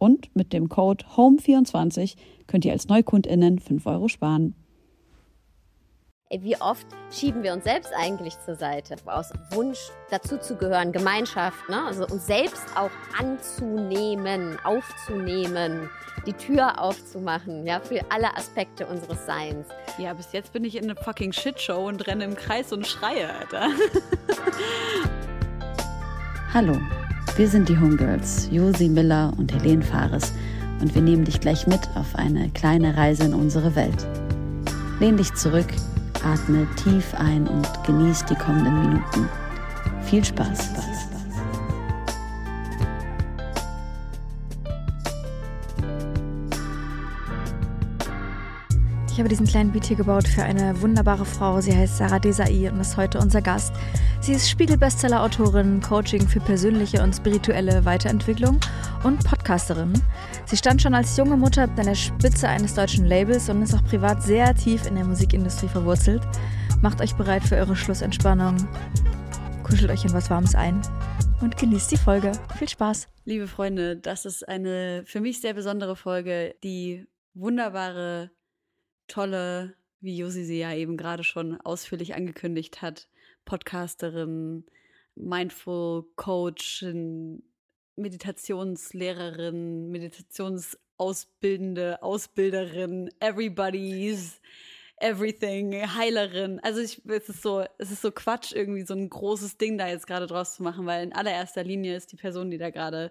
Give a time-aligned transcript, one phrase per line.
[0.00, 4.54] Und mit dem Code HOME24 könnt ihr als NeukundInnen 5 Euro sparen.
[6.30, 11.68] Wie oft schieben wir uns selbst eigentlich zur Seite, aus Wunsch dazu zu gehören, Gemeinschaft,
[11.68, 11.84] ne?
[11.84, 15.90] also uns selbst auch anzunehmen, aufzunehmen,
[16.26, 19.66] die Tür aufzumachen, ja, für alle Aspekte unseres Seins.
[19.98, 23.28] Ja, bis jetzt bin ich in einer fucking Shitshow und renne im Kreis und schreie,
[23.28, 23.66] Alter.
[26.54, 26.78] Hallo,
[27.36, 30.32] wir sind die Homegirls, Josi Miller und Helene Fares
[30.80, 34.06] und wir nehmen dich gleich mit auf eine kleine Reise in unsere Welt.
[34.98, 35.68] Lehn dich zurück,
[36.24, 39.28] atme tief ein und genieß die kommenden Minuten.
[40.02, 40.70] Viel Spaß.
[40.70, 41.09] Ich
[49.20, 51.60] habe diesen kleinen Beat hier gebaut für eine wunderbare Frau.
[51.60, 53.72] Sie heißt Sarah Desai und ist heute unser Gast.
[54.20, 58.58] Sie ist Spiegel-Bestseller-Autorin, Coaching für persönliche und spirituelle Weiterentwicklung
[59.04, 59.92] und Podcasterin.
[60.46, 63.84] Sie stand schon als junge Mutter an der Spitze eines deutschen Labels und ist auch
[63.84, 66.22] privat sehr tief in der Musikindustrie verwurzelt.
[66.80, 68.56] Macht euch bereit für eure Schlussentspannung.
[69.62, 70.80] Kuschelt euch in was Warmes ein
[71.42, 72.32] und genießt die Folge.
[72.58, 73.08] Viel Spaß.
[73.26, 78.30] Liebe Freunde, das ist eine für mich sehr besondere Folge, die wunderbare,
[79.10, 83.08] tolle, wie Josi sie ja eben gerade schon ausführlich angekündigt hat,
[83.44, 84.64] Podcasterin,
[85.14, 86.86] Mindful Coach,
[87.96, 94.40] Meditationslehrerin, Meditationsausbildende, Ausbilderin, everybody's
[95.00, 96.60] everything, Heilerin.
[96.60, 99.88] Also ich, es ist so, es ist so Quatsch, irgendwie so ein großes Ding da
[99.88, 103.10] jetzt gerade draus zu machen, weil in allererster Linie ist die Person, die da gerade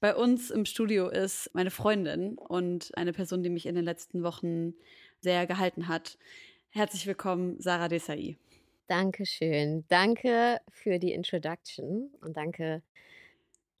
[0.00, 4.22] bei uns im Studio ist, meine Freundin und eine Person, die mich in den letzten
[4.22, 4.74] Wochen
[5.24, 6.16] sehr gehalten hat.
[6.70, 8.36] Herzlich willkommen, Sarah Desai.
[8.86, 9.84] Dankeschön.
[9.88, 12.82] Danke für die Introduction und danke,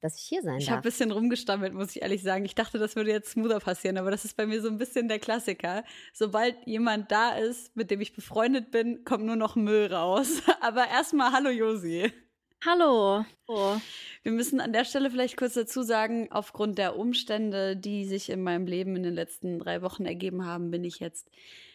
[0.00, 0.66] dass ich hier sein ich darf.
[0.66, 2.46] Ich habe ein bisschen rumgestammelt, muss ich ehrlich sagen.
[2.46, 5.06] Ich dachte, das würde jetzt smoother passieren, aber das ist bei mir so ein bisschen
[5.06, 5.84] der Klassiker.
[6.14, 10.42] Sobald jemand da ist, mit dem ich befreundet bin, kommt nur noch Müll raus.
[10.60, 12.10] Aber erstmal hallo Josi.
[12.66, 13.26] Hallo.
[13.46, 13.76] Oh.
[14.22, 18.42] Wir müssen an der Stelle vielleicht kurz dazu sagen, aufgrund der Umstände, die sich in
[18.42, 21.28] meinem Leben in den letzten drei Wochen ergeben haben, bin ich jetzt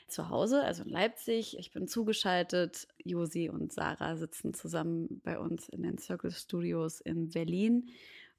[0.07, 1.59] zu Hause, also in Leipzig.
[1.59, 2.87] Ich bin zugeschaltet.
[3.03, 7.91] Josi und Sarah sitzen zusammen bei uns in den Circle Studios in Berlin.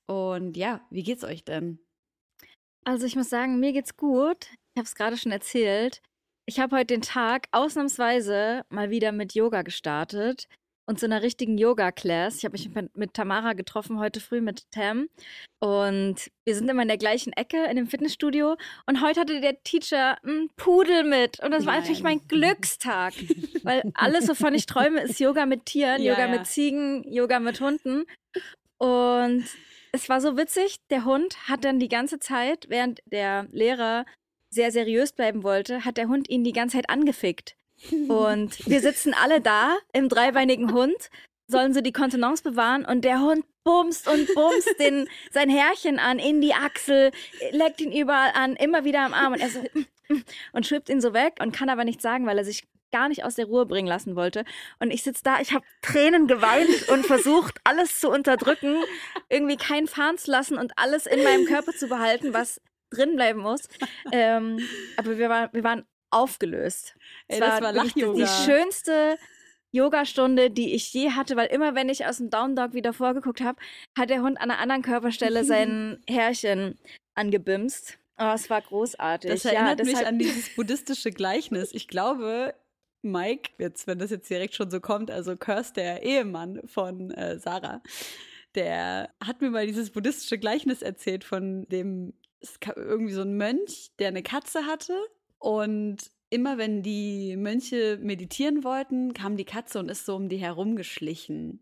[0.07, 1.79] Und ja, wie geht's euch denn?
[2.83, 4.49] Also ich muss sagen, mir geht's gut.
[4.75, 6.03] Ich habe es gerade schon erzählt.
[6.47, 10.49] Ich habe heute den Tag ausnahmsweise mal wieder mit Yoga gestartet
[10.91, 12.39] und zu einer richtigen Yoga-Class.
[12.39, 15.09] Ich habe mich mit Tamara getroffen heute früh mit Tam
[15.61, 18.57] und wir sind immer in der gleichen Ecke in dem Fitnessstudio
[18.87, 21.83] und heute hatte der Teacher einen Pudel mit und das war Nein.
[21.83, 23.15] natürlich mein Glückstag,
[23.63, 26.39] weil alles, wovon ich träume, ist Yoga mit Tieren, ja, Yoga ja.
[26.39, 28.05] mit Ziegen, Yoga mit Hunden
[28.79, 29.45] und
[29.93, 34.07] es war so witzig, der Hund hat dann die ganze Zeit, während der Lehrer
[34.51, 37.55] sehr seriös bleiben wollte, hat der Hund ihn die ganze Zeit angefickt.
[38.09, 41.11] Und wir sitzen alle da im dreibeinigen Hund,
[41.47, 46.19] sollen sie die Kontenance bewahren und der Hund bumst und bumst den, sein Härchen an,
[46.19, 47.11] in die Achsel,
[47.51, 49.61] leckt ihn überall an, immer wieder am Arm und er so,
[50.53, 53.25] und schwippt ihn so weg und kann aber nichts sagen, weil er sich gar nicht
[53.25, 54.45] aus der Ruhe bringen lassen wollte.
[54.81, 58.77] Und ich sitze da, ich habe Tränen geweint und versucht, alles zu unterdrücken,
[59.29, 62.61] irgendwie keinen fahren zu lassen und alles in meinem Körper zu behalten, was
[62.91, 63.69] drin bleiben muss.
[64.11, 64.59] Ähm,
[64.97, 66.95] aber wir, war, wir waren aufgelöst.
[67.29, 69.17] Ey, das war, war die schönste
[69.73, 73.41] Yogastunde, die ich je hatte, weil immer wenn ich aus dem Down Dog wieder vorgeguckt
[73.41, 73.61] habe,
[73.97, 76.79] hat der Hund an einer anderen Körperstelle sein Härchen
[77.15, 77.99] angebimst.
[78.19, 79.31] Oh, es war großartig.
[79.31, 81.73] Das erinnert ja, mich an dieses buddhistische Gleichnis.
[81.73, 82.55] Ich glaube,
[83.03, 87.39] Mike, jetzt, wenn das jetzt direkt schon so kommt, also Curse, der Ehemann von äh,
[87.39, 87.83] Sarah,
[88.55, 92.13] der hat mir mal dieses buddhistische Gleichnis erzählt von dem
[92.75, 94.95] irgendwie so ein Mönch, der eine Katze hatte
[95.41, 95.97] und
[96.29, 101.61] immer wenn die Mönche meditieren wollten, kam die Katze und ist so um die herumgeschlichen.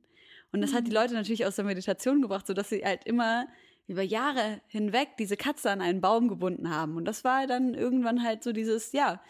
[0.52, 3.46] Und das hat die Leute natürlich aus der Meditation gebracht, sodass sie halt immer
[3.86, 6.96] über Jahre hinweg diese Katze an einen Baum gebunden haben.
[6.96, 9.22] Und das war dann irgendwann halt so dieses, ja,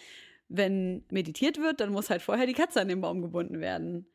[0.49, 4.07] wenn meditiert wird, dann muss halt vorher die Katze an den Baum gebunden werden,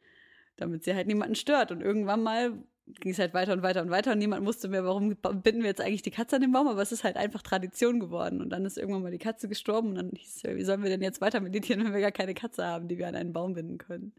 [0.57, 1.71] damit sie halt niemanden stört.
[1.71, 4.83] Und irgendwann mal ging es halt weiter und weiter und weiter und niemand wusste mehr,
[4.83, 7.41] warum binden wir jetzt eigentlich die Katze an den Baum, aber es ist halt einfach
[7.41, 8.41] Tradition geworden.
[8.41, 10.89] Und dann ist irgendwann mal die Katze gestorben und dann hieß es, wie sollen wir
[10.89, 13.53] denn jetzt weiter meditieren, wenn wir gar keine Katze haben, die wir an einen Baum
[13.53, 14.13] binden können.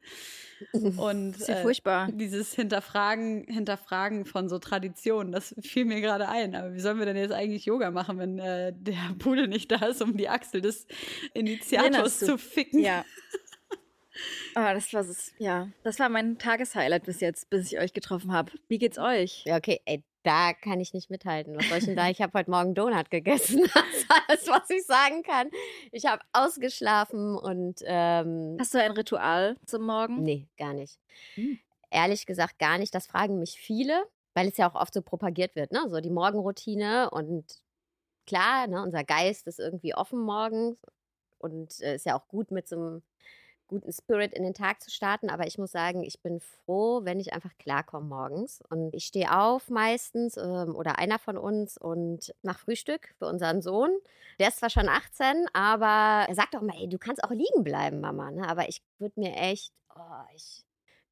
[0.97, 2.09] Und Sehr äh, furchtbar.
[2.13, 6.55] dieses Hinterfragen, Hinterfragen von so Traditionen, das fiel mir gerade ein.
[6.55, 9.85] Aber wie sollen wir denn jetzt eigentlich Yoga machen, wenn äh, der Pudel nicht da
[9.87, 10.87] ist, um die Achsel des
[11.35, 12.81] Initiators zu ficken?
[12.81, 13.05] Ja.
[14.55, 15.05] Ah, das war.
[15.39, 18.53] Ja, das war mein Tageshighlight bis jetzt, bis ich euch getroffen habe.
[18.69, 19.45] Wie geht's euch?
[19.45, 21.57] Ja, okay, ey, da kann ich nicht mithalten.
[21.57, 22.09] Was soll ich denn da?
[22.15, 23.63] Ich habe heute Morgen Donut gegessen.
[23.75, 25.51] Das ist alles, was ich sagen kann.
[25.93, 27.81] Ich habe ausgeschlafen und.
[27.85, 30.23] Ähm, Hast du ein Ritual zum Morgen?
[30.23, 30.99] Nee, gar nicht.
[31.35, 31.59] Hm.
[31.91, 32.95] Ehrlich gesagt, gar nicht.
[32.95, 35.85] Das fragen mich viele, weil es ja auch oft so propagiert wird, ne?
[35.89, 37.45] So die Morgenroutine und
[38.27, 40.79] klar, ne, unser Geist ist irgendwie offen morgens
[41.39, 43.03] und äh, ist ja auch gut mit so einem
[43.69, 45.31] guten Spirit in den Tag zu starten.
[45.31, 48.63] Aber ich muss sagen, ich bin froh, wenn ich einfach klarkomme morgens.
[48.69, 53.63] Und ich stehe auf meistens ähm, oder einer von uns und mache Frühstück für unseren
[53.63, 53.91] Sohn.
[54.39, 57.65] Der ist zwar schon 18, aber er sagt auch mal, ey, du kannst auch liegen
[57.65, 58.31] bleiben, Mama.
[58.31, 58.49] Ne?
[58.49, 60.65] Aber ich würde mir echt, oh, ich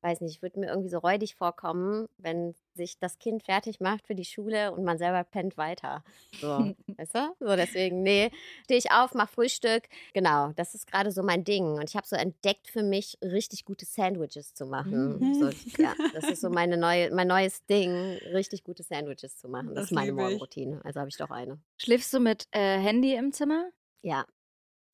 [0.02, 4.06] weiß nicht, ich würde mir irgendwie so räudig vorkommen, wenn sich das Kind fertig macht
[4.06, 6.02] für die Schule und man selber pennt weiter.
[6.40, 6.46] So,
[6.96, 7.34] weißt du?
[7.40, 8.30] So, deswegen, nee,
[8.64, 9.84] stehe ich auf, mach Frühstück.
[10.12, 11.64] Genau, das ist gerade so mein Ding.
[11.64, 15.18] Und ich habe so entdeckt für mich, richtig gute Sandwiches zu machen.
[15.18, 15.34] Mhm.
[15.34, 15.50] So,
[15.82, 17.90] ja, das ist so meine neue, mein neues Ding,
[18.32, 19.68] richtig gute Sandwiches zu machen.
[19.68, 20.80] Das, das ist meine Morgenroutine.
[20.84, 21.58] Also habe ich doch eine.
[21.78, 23.70] Schläfst du mit äh, Handy im Zimmer?
[24.02, 24.26] Ja.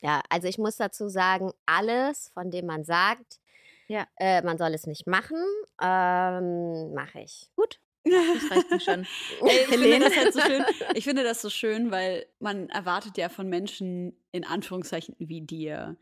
[0.00, 3.40] Ja, also ich muss dazu sagen, alles, von dem man sagt,
[3.88, 4.06] ja.
[4.16, 5.38] Äh, man soll es nicht machen.
[5.82, 7.50] Ähm, Mache ich.
[7.56, 7.80] Gut.
[8.04, 9.06] Das reicht mir schon.
[9.42, 10.64] Ey, ich, finde das halt so schön,
[10.94, 15.96] ich finde das so schön, weil man erwartet ja von Menschen in Anführungszeichen wie dir,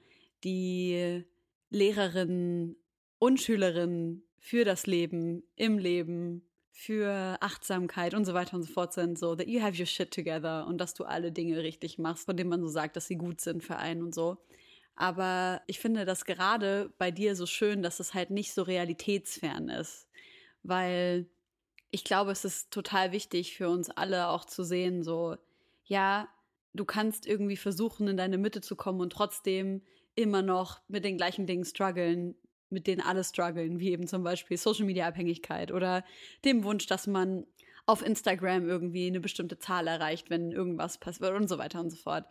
[0.44, 1.25] die
[1.71, 2.77] Lehrerinnen
[3.19, 8.93] und Schülerinnen für das Leben, im Leben, für Achtsamkeit und so weiter und so fort
[8.93, 12.27] sind, so that you have your shit together und dass du alle Dinge richtig machst,
[12.27, 14.37] von denen man so sagt, dass sie gut sind für einen und so.
[14.97, 19.69] Aber ich finde das gerade bei dir so schön, dass es halt nicht so realitätsfern
[19.69, 20.09] ist.
[20.63, 21.27] Weil
[21.91, 25.37] ich glaube, es ist total wichtig für uns alle auch zu sehen, so,
[25.85, 26.29] ja,
[26.73, 29.83] du kannst irgendwie versuchen, in deine Mitte zu kommen und trotzdem
[30.15, 32.35] immer noch mit den gleichen Dingen strugglen,
[32.71, 36.05] mit denen alle strugglen, wie eben zum Beispiel Social Media Abhängigkeit oder
[36.45, 37.47] dem Wunsch, dass man
[37.85, 41.97] auf Instagram irgendwie eine bestimmte Zahl erreicht, wenn irgendwas passiert und so weiter und so
[41.97, 42.27] fort.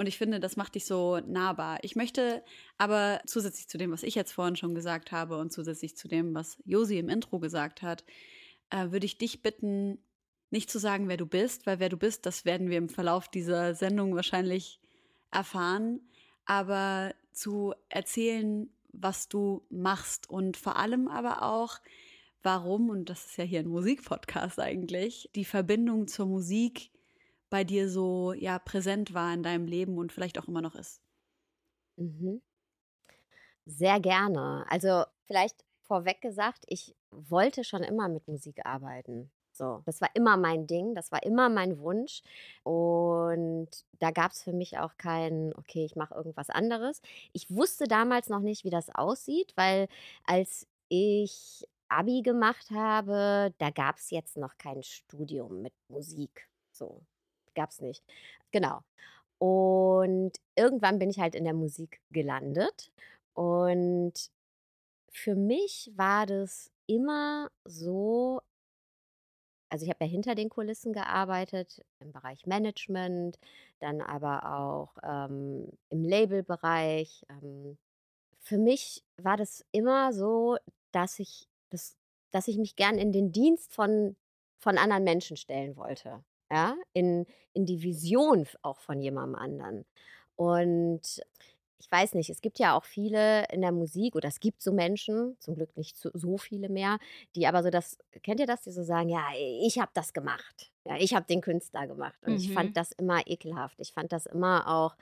[0.00, 1.80] Und ich finde, das macht dich so nahbar.
[1.82, 2.42] Ich möchte
[2.78, 6.34] aber zusätzlich zu dem, was ich jetzt vorhin schon gesagt habe und zusätzlich zu dem,
[6.34, 8.02] was Josi im Intro gesagt hat,
[8.70, 9.98] äh, würde ich dich bitten,
[10.48, 13.28] nicht zu sagen, wer du bist, weil wer du bist, das werden wir im Verlauf
[13.28, 14.80] dieser Sendung wahrscheinlich
[15.32, 16.00] erfahren,
[16.46, 21.78] aber zu erzählen, was du machst und vor allem aber auch,
[22.42, 26.90] warum, und das ist ja hier ein Musikpodcast eigentlich, die Verbindung zur Musik
[27.50, 31.02] bei dir so ja präsent war in deinem Leben und vielleicht auch immer noch ist.
[31.98, 32.40] Mhm.
[33.66, 34.64] Sehr gerne.
[34.68, 39.30] Also vielleicht vorweg gesagt, ich wollte schon immer mit Musik arbeiten.
[39.52, 42.22] So, das war immer mein Ding, das war immer mein Wunsch.
[42.62, 47.02] Und da gab es für mich auch kein, okay, ich mache irgendwas anderes.
[47.32, 49.88] Ich wusste damals noch nicht, wie das aussieht, weil
[50.24, 56.48] als ich Abi gemacht habe, da gab es jetzt noch kein Studium mit Musik.
[56.72, 57.02] So,
[57.60, 58.02] gab es nicht.
[58.52, 58.80] Genau.
[59.38, 62.90] Und irgendwann bin ich halt in der Musik gelandet.
[63.34, 64.30] Und
[65.10, 68.40] für mich war das immer so,
[69.68, 73.38] also ich habe ja hinter den Kulissen gearbeitet, im Bereich Management,
[73.78, 77.24] dann aber auch ähm, im Labelbereich.
[77.28, 77.78] Ähm,
[78.40, 80.56] für mich war das immer so,
[80.92, 81.96] dass ich, das,
[82.30, 84.16] dass ich mich gern in den Dienst von,
[84.58, 89.84] von anderen Menschen stellen wollte ja, in, in die Vision auch von jemandem anderen.
[90.36, 91.22] Und
[91.80, 94.72] ich weiß nicht, es gibt ja auch viele in der Musik oder es gibt so
[94.72, 96.98] Menschen, zum Glück nicht so, so viele mehr,
[97.34, 100.70] die aber so das, kennt ihr das, die so sagen, ja, ich habe das gemacht.
[100.84, 102.18] Ja, ich habe den Künstler gemacht.
[102.26, 102.38] Und mhm.
[102.38, 102.74] ich fand mhm.
[102.74, 103.80] das immer ekelhaft.
[103.80, 104.94] Ich fand das immer auch,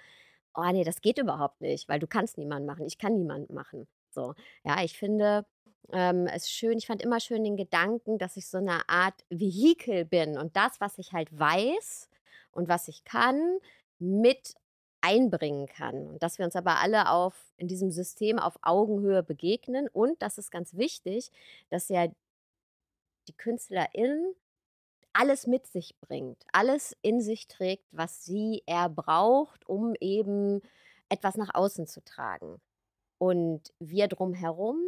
[0.54, 2.86] oh nee, das geht überhaupt nicht, weil du kannst niemanden machen.
[2.86, 3.88] Ich kann niemanden machen.
[4.10, 5.46] So, ja, ich finde,
[5.92, 10.04] ähm, es schön, ich fand immer schön den Gedanken, dass ich so eine Art Vehikel
[10.04, 12.08] bin und das, was ich halt weiß
[12.52, 13.58] und was ich kann,
[13.98, 14.54] mit
[15.00, 16.08] einbringen kann.
[16.08, 19.88] Und dass wir uns aber alle auf, in diesem System auf Augenhöhe begegnen.
[19.88, 21.30] Und das ist ganz wichtig,
[21.70, 22.08] dass ja
[23.28, 24.34] die Künstlerin
[25.12, 30.62] alles mit sich bringt, alles in sich trägt, was sie er braucht, um eben
[31.08, 32.60] etwas nach außen zu tragen.
[33.18, 34.80] Und wir drumherum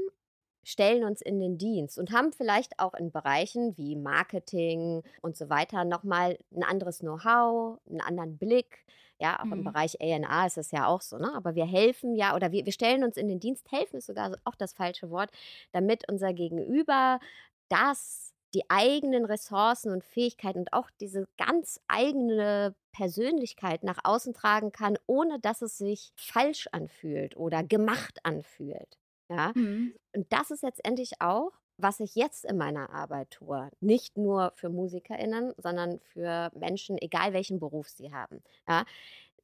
[0.65, 5.49] stellen uns in den Dienst und haben vielleicht auch in Bereichen wie Marketing und so
[5.49, 8.85] weiter nochmal ein anderes Know-how, einen anderen Blick.
[9.19, 9.53] Ja, auch mhm.
[9.53, 11.33] im Bereich ANA ist es ja auch so, ne?
[11.35, 14.35] Aber wir helfen ja, oder wir, wir stellen uns in den Dienst, helfen ist sogar
[14.45, 15.31] auch das falsche Wort,
[15.73, 17.21] damit unser Gegenüber
[17.69, 24.73] das, die eigenen Ressourcen und Fähigkeiten und auch diese ganz eigene Persönlichkeit nach außen tragen
[24.73, 29.00] kann, ohne dass es sich falsch anfühlt oder gemacht anfühlt.
[29.31, 29.53] Ja?
[29.55, 29.95] Mhm.
[30.15, 33.71] Und das ist letztendlich auch, was ich jetzt in meiner Arbeit tue.
[33.81, 38.43] Nicht nur für MusikerInnen, sondern für Menschen, egal welchen Beruf sie haben.
[38.69, 38.85] Ja?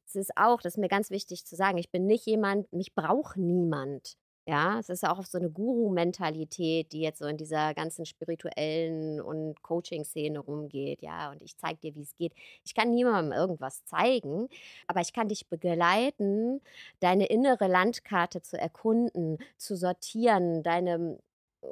[0.05, 2.93] Es ist auch, das ist mir ganz wichtig zu sagen, ich bin nicht jemand, mich
[2.93, 4.17] braucht niemand.
[4.49, 9.61] Ja, es ist auch so eine Guru-Mentalität, die jetzt so in dieser ganzen spirituellen und
[9.61, 11.01] Coaching-Szene rumgeht.
[11.01, 12.31] Ja, und ich zeige dir, wie es geht.
[12.63, 14.47] Ich kann niemandem irgendwas zeigen,
[14.87, 16.61] aber ich kann dich begleiten,
[17.01, 21.19] deine innere Landkarte zu erkunden, zu sortieren, deine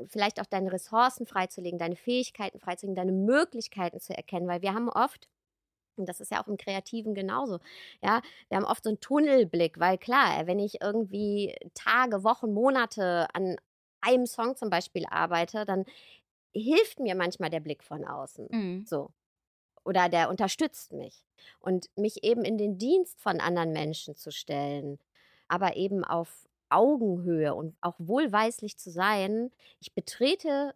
[0.08, 4.90] vielleicht auch deine Ressourcen freizulegen, deine Fähigkeiten freizulegen, deine Möglichkeiten zu erkennen, weil wir haben
[4.90, 5.30] oft
[5.98, 7.60] und das ist ja auch im Kreativen genauso.
[8.02, 13.28] Ja, wir haben oft so einen Tunnelblick, weil klar, wenn ich irgendwie Tage, Wochen, Monate
[13.34, 13.58] an
[14.02, 15.86] einem Song zum Beispiel arbeite, dann
[16.54, 18.48] hilft mir manchmal der Blick von außen.
[18.52, 18.86] Mhm.
[18.86, 19.12] So.
[19.84, 21.24] Oder der unterstützt mich.
[21.60, 25.00] Und mich eben in den Dienst von anderen Menschen zu stellen,
[25.48, 30.74] aber eben auf Augenhöhe und auch wohlweislich zu sein, ich betrete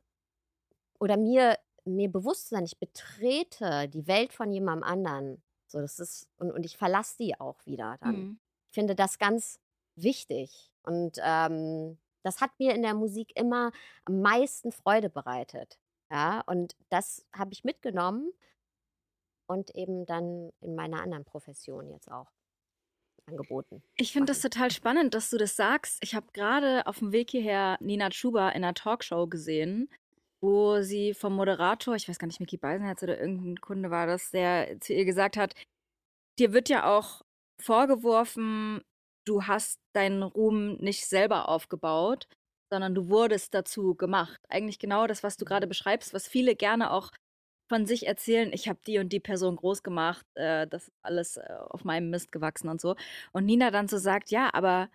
[0.99, 1.57] oder mir
[1.95, 5.43] mir bewusst zu sein, ich betrete die Welt von jemandem anderen.
[5.67, 8.15] So, das ist, und, und ich verlasse die auch wieder dann.
[8.15, 8.39] Mhm.
[8.67, 9.59] Ich finde das ganz
[9.95, 10.71] wichtig.
[10.83, 13.71] Und ähm, das hat mir in der Musik immer
[14.05, 15.79] am meisten Freude bereitet.
[16.11, 18.31] Ja, und das habe ich mitgenommen
[19.47, 22.31] und eben dann in meiner anderen Profession jetzt auch
[23.27, 23.83] angeboten.
[23.95, 25.99] Ich finde das total spannend, dass du das sagst.
[26.03, 29.89] Ich habe gerade auf dem Weg hierher Nina Schuber in einer Talkshow gesehen
[30.41, 34.31] wo sie vom Moderator, ich weiß gar nicht, Mickey Beisenherz oder irgendein Kunde war das,
[34.31, 35.53] der zu ihr gesagt hat,
[36.39, 37.21] dir wird ja auch
[37.61, 38.81] vorgeworfen,
[39.27, 42.27] du hast deinen Ruhm nicht selber aufgebaut,
[42.71, 44.39] sondern du wurdest dazu gemacht.
[44.49, 47.11] Eigentlich genau das, was du gerade beschreibst, was viele gerne auch
[47.69, 51.37] von sich erzählen, ich habe die und die Person groß gemacht, äh, das ist alles
[51.37, 52.95] äh, auf meinem Mist gewachsen und so.
[53.31, 54.89] Und Nina dann so sagt, ja, aber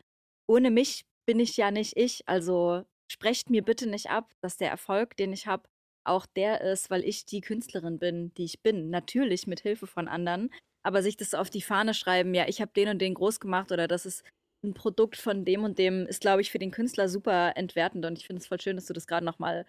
[0.49, 2.27] ohne mich bin ich ja nicht ich.
[2.27, 5.69] Also sprecht mir bitte nicht ab, dass der Erfolg, den ich habe,
[6.05, 8.91] auch der ist, weil ich die Künstlerin bin, die ich bin.
[8.91, 10.51] Natürlich mit Hilfe von anderen,
[10.83, 13.73] aber sich das auf die Fahne schreiben, ja, ich habe den und den groß gemacht
[13.73, 14.25] oder das ist
[14.63, 18.05] ein Produkt von dem und dem, ist, glaube ich, für den Künstler super entwertend.
[18.07, 19.67] Und ich finde es voll schön, dass du das gerade nochmal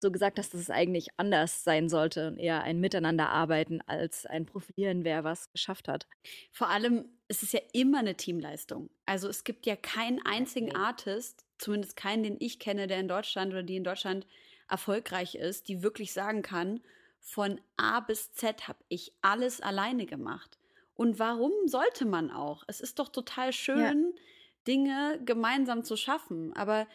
[0.00, 4.46] so gesagt hast, dass es eigentlich anders sein sollte und eher ein Miteinanderarbeiten als ein
[4.46, 6.06] Profilieren, wer was geschafft hat.
[6.52, 8.90] Vor allem ist es ja immer eine Teamleistung.
[9.06, 13.52] Also es gibt ja keinen einzigen Artist, zumindest keinen, den ich kenne, der in Deutschland
[13.52, 14.26] oder die in Deutschland
[14.68, 16.80] erfolgreich ist, die wirklich sagen kann,
[17.20, 20.58] von A bis Z habe ich alles alleine gemacht.
[20.94, 22.64] Und warum sollte man auch?
[22.66, 24.22] Es ist doch total schön, ja.
[24.66, 26.52] Dinge gemeinsam zu schaffen.
[26.54, 26.86] Aber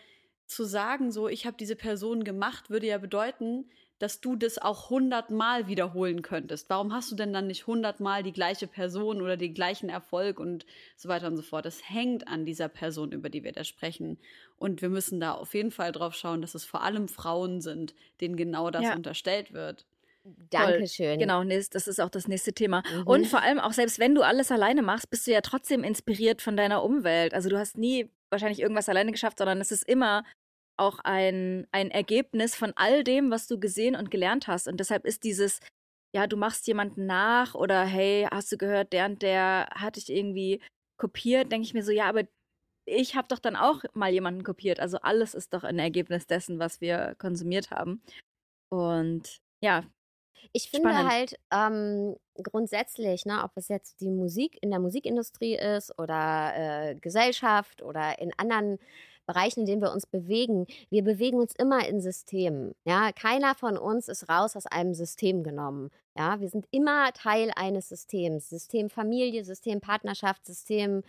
[0.53, 3.65] zu sagen, so, ich habe diese Person gemacht, würde ja bedeuten,
[3.99, 6.69] dass du das auch hundertmal wiederholen könntest.
[6.69, 10.65] Warum hast du denn dann nicht hundertmal die gleiche Person oder den gleichen Erfolg und
[10.97, 11.65] so weiter und so fort?
[11.65, 14.17] Das hängt an dieser Person, über die wir da sprechen.
[14.57, 17.95] Und wir müssen da auf jeden Fall drauf schauen, dass es vor allem Frauen sind,
[18.19, 18.95] denen genau das ja.
[18.95, 19.85] unterstellt wird.
[20.49, 21.19] Dankeschön.
[21.19, 22.83] Genau, das ist auch das nächste Thema.
[22.93, 23.07] Mhm.
[23.07, 26.41] Und vor allem auch selbst wenn du alles alleine machst, bist du ja trotzdem inspiriert
[26.41, 27.33] von deiner Umwelt.
[27.33, 30.23] Also du hast nie wahrscheinlich irgendwas alleine geschafft, sondern es ist immer
[30.77, 34.67] auch ein, ein Ergebnis von all dem, was du gesehen und gelernt hast.
[34.67, 35.59] Und deshalb ist dieses,
[36.13, 40.09] ja, du machst jemanden nach oder hey, hast du gehört, der und der hat dich
[40.09, 40.61] irgendwie
[40.97, 42.23] kopiert, denke ich mir so, ja, aber
[42.85, 44.79] ich habe doch dann auch mal jemanden kopiert.
[44.79, 48.01] Also alles ist doch ein Ergebnis dessen, was wir konsumiert haben.
[48.69, 49.83] Und ja.
[50.51, 51.11] Ich finde spannend.
[51.11, 56.95] halt ähm, grundsätzlich, ne, ob es jetzt die Musik in der Musikindustrie ist oder äh,
[56.95, 58.77] Gesellschaft oder in anderen
[59.25, 62.75] Bereichen, in denen wir uns bewegen, wir bewegen uns immer in Systemen.
[62.85, 65.89] Ja, keiner von uns ist raus aus einem System genommen.
[66.17, 68.49] Ja, wir sind immer Teil eines Systems.
[68.49, 71.03] System Familie, System Partnerschaft, System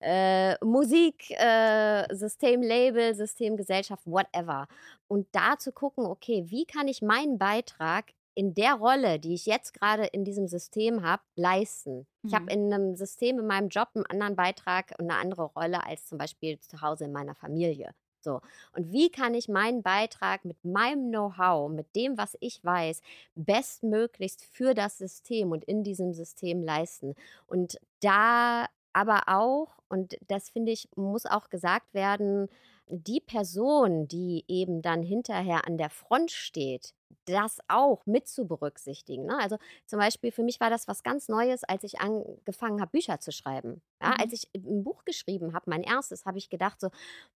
[0.00, 4.68] äh, Musik, äh, System Label, System Gesellschaft, whatever.
[5.08, 9.46] Und da zu gucken, okay, wie kann ich meinen Beitrag in der Rolle, die ich
[9.46, 12.06] jetzt gerade in diesem System habe, leisten?
[12.26, 12.52] Ich habe Mhm.
[12.52, 16.18] in einem System in meinem Job einen anderen Beitrag und eine andere Rolle als zum
[16.18, 17.94] Beispiel zu Hause in meiner Familie.
[18.20, 18.40] So.
[18.72, 23.02] Und wie kann ich meinen Beitrag mit meinem Know-how, mit dem, was ich weiß,
[23.34, 27.14] bestmöglichst für das System und in diesem System leisten?
[27.46, 32.48] Und da aber auch, und das finde ich, muss auch gesagt werden,
[32.88, 36.94] die Person, die eben dann hinterher an der Front steht,
[37.26, 39.24] das auch mit zu berücksichtigen.
[39.26, 39.38] Ne?
[39.38, 43.20] Also zum Beispiel für mich war das was ganz Neues, als ich angefangen habe, Bücher
[43.20, 43.82] zu schreiben.
[44.02, 44.18] Ja, Mhm.
[44.20, 46.90] Als ich ein Buch geschrieben habe, mein erstes, habe ich gedacht so,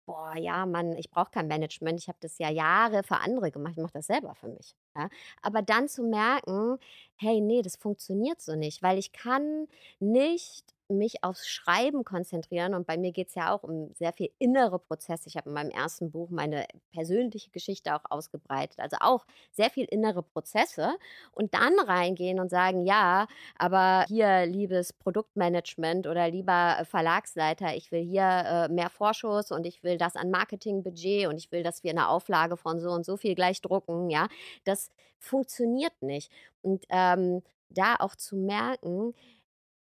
[0.05, 1.99] boah, ja, Mann, ich brauche kein Management.
[1.99, 3.73] Ich habe das ja Jahre für andere gemacht.
[3.77, 4.75] Ich mache das selber für mich.
[4.95, 5.09] Ja?
[5.41, 6.77] Aber dann zu merken,
[7.17, 9.67] hey, nee, das funktioniert so nicht, weil ich kann
[9.99, 14.29] nicht mich aufs Schreiben konzentrieren und bei mir geht es ja auch um sehr viel
[14.39, 15.27] innere Prozesse.
[15.27, 19.85] Ich habe in meinem ersten Buch meine persönliche Geschichte auch ausgebreitet, also auch sehr viel
[19.85, 20.95] innere Prozesse
[21.33, 28.01] und dann reingehen und sagen, ja, aber hier, liebes Produktmanagement oder lieber Verlagsleiter, ich will
[28.03, 31.91] hier äh, mehr Vorschuss und ich will das an Marketingbudget und ich will, dass wir
[31.91, 34.27] eine Auflage von so und so viel gleich drucken, ja,
[34.63, 36.31] das funktioniert nicht.
[36.67, 39.13] Und ähm, da auch zu merken,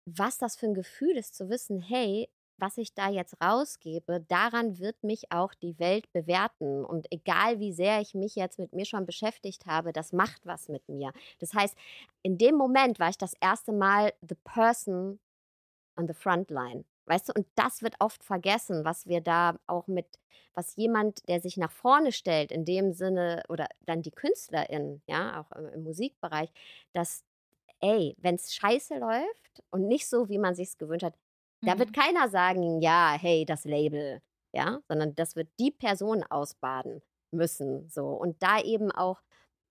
[0.05, 2.29] was das für ein Gefühl ist, zu wissen, hey,
[2.59, 6.85] was ich da jetzt rausgebe, daran wird mich auch die Welt bewerten.
[6.85, 10.69] Und egal wie sehr ich mich jetzt mit mir schon beschäftigt habe, das macht was
[10.69, 11.13] mit mir.
[11.41, 11.77] Das heißt,
[12.23, 15.19] in dem Moment war ich das erste Mal the person
[15.99, 16.85] on the front line.
[17.07, 20.07] Weißt du, und das wird oft vergessen, was wir da auch mit,
[20.55, 25.41] was jemand, der sich nach vorne stellt, in dem Sinne, oder dann die KünstlerInnen, ja,
[25.41, 26.51] auch im, im Musikbereich,
[26.93, 27.25] dass
[27.81, 31.15] ey, wenn es scheiße läuft und nicht so, wie man sich gewünscht hat,
[31.65, 31.95] da wird Mhm.
[31.95, 34.23] keiner sagen, ja, hey, das Label,
[34.53, 39.21] ja, sondern das wird die Person ausbaden müssen, so und da eben auch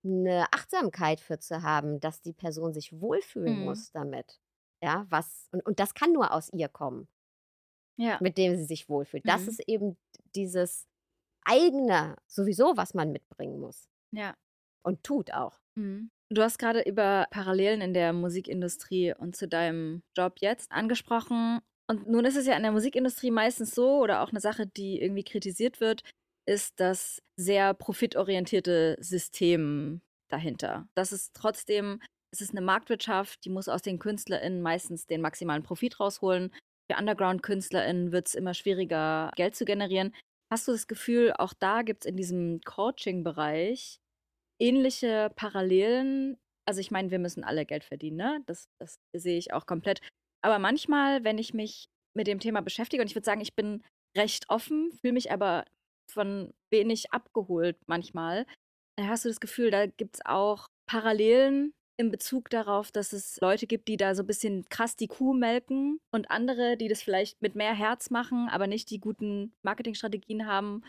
[0.04, 3.64] eine Achtsamkeit für zu haben, dass die Person sich wohlfühlen Mhm.
[3.64, 4.40] muss damit,
[4.84, 7.08] ja, was und, und das kann nur aus ihr kommen,
[7.98, 8.18] Ja.
[8.22, 9.28] mit dem sie sich wohlfühlt.
[9.28, 9.48] Das Mhm.
[9.50, 9.98] ist eben
[10.36, 10.86] dieses
[11.46, 14.36] eigene sowieso, was man mitbringen muss Ja.
[14.84, 15.60] und tut auch.
[15.76, 16.10] Mhm.
[16.30, 21.60] Du hast gerade über Parallelen in der Musikindustrie und zu deinem Job jetzt angesprochen.
[21.88, 25.00] Und nun ist es ja in der Musikindustrie meistens so, oder auch eine Sache, die
[25.02, 26.02] irgendwie kritisiert wird,
[26.48, 30.88] ist das sehr profitorientierte System dahinter.
[30.96, 35.62] Das ist trotzdem, es ist eine Marktwirtschaft, die muss aus den KünstlerInnen meistens den maximalen
[35.64, 36.52] Profit rausholen.
[36.90, 40.14] Für Underground-KünstlerInnen wird es immer schwieriger, Geld zu generieren.
[40.52, 44.00] Hast du das Gefühl, auch da gibt es in diesem Coaching-Bereich
[44.60, 46.38] ähnliche Parallelen.
[46.68, 48.44] Also ich meine, wir müssen alle Geld verdienen, ne?
[48.46, 50.02] Das, das sehe ich auch komplett.
[50.44, 53.84] Aber manchmal, wenn ich mich mit dem Thema beschäftige, und ich würde sagen, ich bin
[54.16, 55.66] recht offen, fühle mich aber
[56.12, 58.46] von wenig abgeholt manchmal,
[58.98, 63.40] äh, hast du das Gefühl, da gibt es auch Parallelen in Bezug darauf, dass es
[63.42, 67.02] Leute gibt, die da so ein bisschen krass die Kuh melken und andere, die das
[67.02, 70.84] vielleicht mit mehr Herz machen, aber nicht die guten Marketingstrategien haben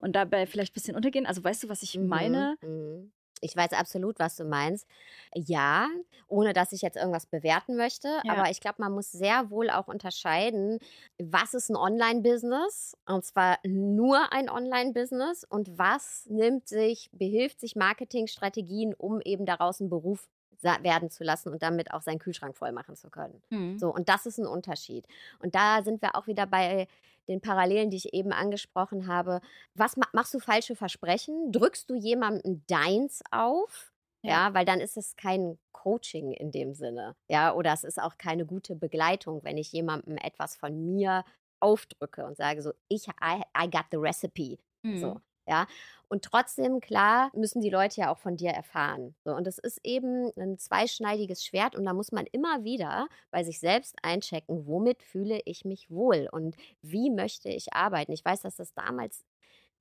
[0.00, 1.26] und dabei vielleicht ein bisschen untergehen.
[1.26, 2.56] Also weißt du, was ich Mhm, meine?
[2.62, 3.12] mhm.
[3.40, 4.86] Ich weiß absolut, was du meinst.
[5.34, 5.88] Ja,
[6.28, 8.08] ohne dass ich jetzt irgendwas bewerten möchte.
[8.24, 8.34] Ja.
[8.34, 10.78] Aber ich glaube, man muss sehr wohl auch unterscheiden,
[11.18, 12.96] was ist ein Online-Business?
[13.06, 15.44] Und zwar nur ein Online-Business.
[15.44, 20.28] Und was nimmt sich, behilft sich Marketingstrategien, um eben daraus einen Beruf
[20.62, 23.42] werden zu lassen und damit auch seinen Kühlschrank voll machen zu können.
[23.48, 23.78] Hm.
[23.78, 25.06] So, und das ist ein Unterschied.
[25.38, 26.86] Und da sind wir auch wieder bei
[27.30, 29.40] den Parallelen, die ich eben angesprochen habe.
[29.74, 31.52] Was ma machst du falsche Versprechen?
[31.52, 33.92] Drückst du jemandem deins auf?
[34.22, 34.48] Ja.
[34.48, 34.54] Ja.
[34.54, 37.16] weil dann ist es kein Coaching in dem Sinne.
[37.30, 41.24] Ja, oder es ist auch keine gute Begleitung, wenn ich jemandem etwas von mir
[41.60, 44.58] aufdrücke und sage so, ich, I, I got the recipe.
[44.84, 44.98] Hm.
[44.98, 45.66] So, ja.
[46.08, 49.14] Und trotzdem, klar, müssen die Leute ja auch von dir erfahren.
[49.24, 53.44] So, und es ist eben ein zweischneidiges Schwert und da muss man immer wieder bei
[53.44, 58.12] sich selbst einchecken, womit fühle ich mich wohl und wie möchte ich arbeiten.
[58.12, 59.24] Ich weiß, dass das damals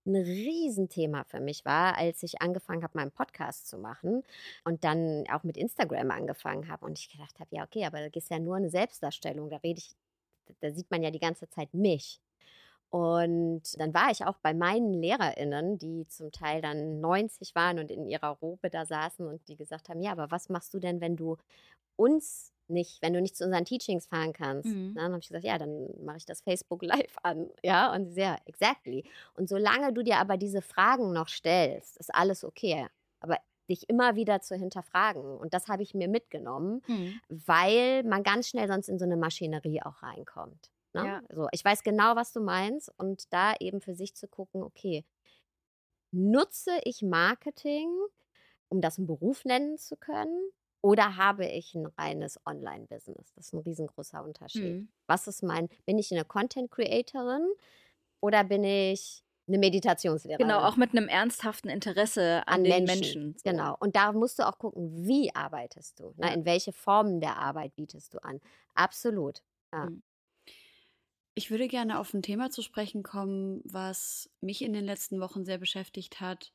[0.06, 4.24] ein Riesenthema für mich war, als ich angefangen habe, meinen Podcast zu machen
[4.66, 8.24] und dann auch mit Instagram angefangen habe und ich gedacht habe, ja, okay, aber das
[8.24, 9.96] ist ja nur eine Selbstdarstellung, da rede ich,
[10.62, 12.22] da sieht man ja die ganze Zeit mich.
[12.90, 17.92] Und dann war ich auch bei meinen LehrerInnen, die zum Teil dann 90 waren und
[17.92, 21.00] in ihrer Robe da saßen und die gesagt haben, ja, aber was machst du denn,
[21.00, 21.38] wenn du
[21.96, 24.70] uns nicht, wenn du nicht zu unseren Teachings fahren kannst?
[24.70, 24.94] Mhm.
[24.96, 27.50] Dann habe ich gesagt, ja, dann mache ich das Facebook Live an.
[27.64, 29.04] Ja, und sehr, exactly.
[29.36, 32.88] Und solange du dir aber diese Fragen noch stellst, ist alles okay.
[33.20, 33.38] Aber
[33.70, 35.38] dich immer wieder zu hinterfragen.
[35.38, 37.20] Und das habe ich mir mitgenommen, Hm.
[37.30, 40.72] weil man ganz schnell sonst in so eine Maschinerie auch reinkommt.
[40.94, 41.06] Ne?
[41.06, 41.22] Ja.
[41.34, 45.06] So, ich weiß genau, was du meinst und da eben für sich zu gucken, okay,
[46.12, 47.90] nutze ich Marketing
[48.70, 50.52] um das einen Beruf nennen zu können?
[50.82, 53.34] Oder habe ich ein reines Online-Business?
[53.36, 54.76] Das ist ein riesengroßer Unterschied.
[54.76, 54.90] Mhm.
[55.08, 57.46] Was ist mein, bin ich eine Content-Creatorin
[58.22, 60.48] oder bin ich eine Meditationslehrerin?
[60.48, 63.24] Genau, auch mit einem ernsthaften Interesse an, an den Menschen.
[63.24, 63.36] Menschen.
[63.38, 63.50] so.
[63.50, 63.76] Genau.
[63.80, 66.14] Und da musst du auch gucken, wie arbeitest du?
[66.16, 66.28] Ne?
[66.28, 66.34] Ja.
[66.34, 68.40] In welche Formen der Arbeit bietest du an?
[68.74, 69.42] Absolut.
[71.40, 75.46] Ich würde gerne auf ein Thema zu sprechen kommen, was mich in den letzten Wochen
[75.46, 76.52] sehr beschäftigt hat,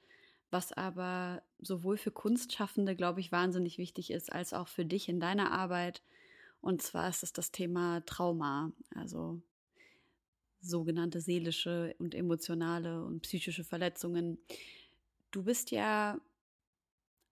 [0.50, 5.20] was aber sowohl für Kunstschaffende, glaube ich, wahnsinnig wichtig ist, als auch für dich in
[5.20, 6.02] deiner Arbeit.
[6.60, 9.40] Und zwar ist es das Thema Trauma, also
[10.60, 14.36] sogenannte seelische und emotionale und psychische Verletzungen.
[15.30, 16.20] Du bist ja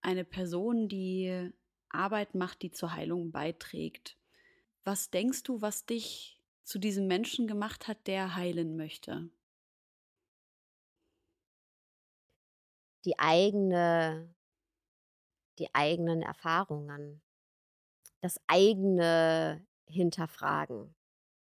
[0.00, 1.50] eine Person, die
[1.90, 4.16] Arbeit macht, die zur Heilung beiträgt.
[4.84, 9.30] Was denkst du, was dich zu diesem Menschen gemacht hat, der heilen möchte?
[13.04, 14.32] Die eigene,
[15.58, 17.20] die eigenen Erfahrungen,
[18.20, 20.94] das eigene Hinterfragen,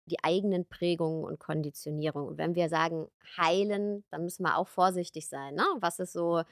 [0.06, 2.30] die eigenen Prägungen und Konditionierungen.
[2.30, 5.56] Und wenn wir sagen heilen, dann müssen wir auch vorsichtig sein.
[5.56, 5.66] Ne?
[5.80, 6.44] Was ist so,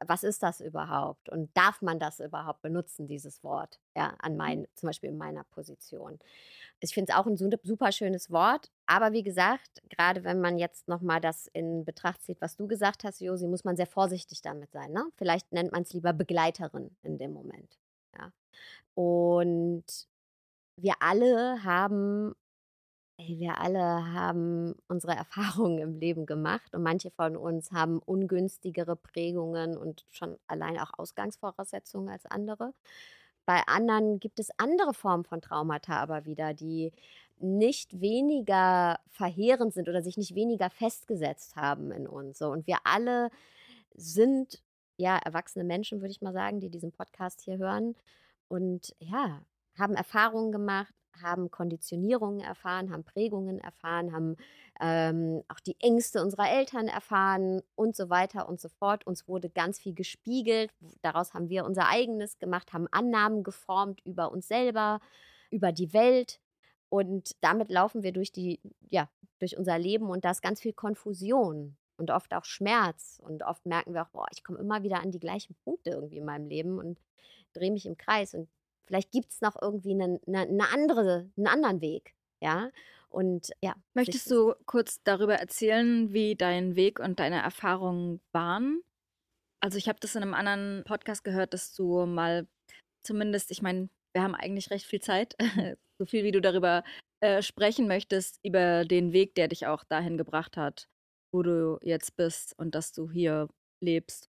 [0.00, 1.28] was ist das überhaupt?
[1.28, 3.80] Und darf man das überhaupt benutzen, dieses Wort?
[3.96, 6.18] Ja, an mein, zum Beispiel in meiner Position.
[6.80, 8.70] Ich finde es auch ein su- super schönes Wort.
[8.86, 13.04] Aber wie gesagt, gerade wenn man jetzt nochmal das in Betracht zieht, was du gesagt
[13.04, 14.92] hast, Josi, muss man sehr vorsichtig damit sein.
[14.92, 15.04] Ne?
[15.16, 17.78] Vielleicht nennt man es lieber Begleiterin in dem Moment.
[18.18, 18.32] Ja?
[18.94, 19.84] Und
[20.76, 22.34] wir alle haben,
[23.18, 23.80] ey, wir alle
[24.14, 30.38] haben unsere Erfahrungen im Leben gemacht und manche von uns haben ungünstigere Prägungen und schon
[30.46, 32.74] allein auch Ausgangsvoraussetzungen als andere.
[33.46, 36.92] Bei anderen gibt es andere Formen von Traumata aber wieder, die
[37.38, 42.38] nicht weniger verheerend sind oder sich nicht weniger festgesetzt haben in uns.
[42.38, 42.50] So.
[42.50, 43.30] Und wir alle
[43.94, 44.62] sind
[44.96, 47.96] ja erwachsene Menschen, würde ich mal sagen, die diesen Podcast hier hören
[48.48, 49.42] und ja,
[49.78, 50.92] haben Erfahrungen gemacht,
[51.22, 54.36] haben Konditionierungen erfahren, haben Prägungen erfahren, haben
[54.80, 59.06] ähm, auch die Ängste unserer Eltern erfahren und so weiter und so fort.
[59.06, 60.70] Uns wurde ganz viel gespiegelt.
[61.02, 65.00] Daraus haben wir unser eigenes gemacht, haben Annahmen geformt über uns selber,
[65.50, 66.40] über die Welt.
[66.88, 70.72] Und damit laufen wir durch die, ja, durch unser Leben und da ist ganz viel
[70.72, 73.20] Konfusion und oft auch Schmerz.
[73.22, 76.18] Und oft merken wir auch, boah, ich komme immer wieder an die gleichen Punkte irgendwie
[76.18, 76.98] in meinem Leben und
[77.52, 78.34] drehe mich im Kreis.
[78.34, 78.48] Und
[78.90, 82.16] vielleicht gibt es noch irgendwie einen, eine, eine andere, einen anderen Weg.
[82.42, 82.70] Ja.
[83.08, 83.74] Und ja.
[83.94, 88.82] Möchtest du kurz darüber erzählen, wie dein Weg und deine Erfahrungen waren?
[89.60, 92.48] Also ich habe das in einem anderen Podcast gehört, dass du mal
[93.04, 95.36] zumindest, ich meine, wir haben eigentlich recht viel Zeit,
[95.98, 96.82] so viel wie du darüber
[97.20, 100.88] äh, sprechen möchtest, über den Weg, der dich auch dahin gebracht hat,
[101.32, 103.48] wo du jetzt bist und dass du hier
[103.80, 104.28] lebst.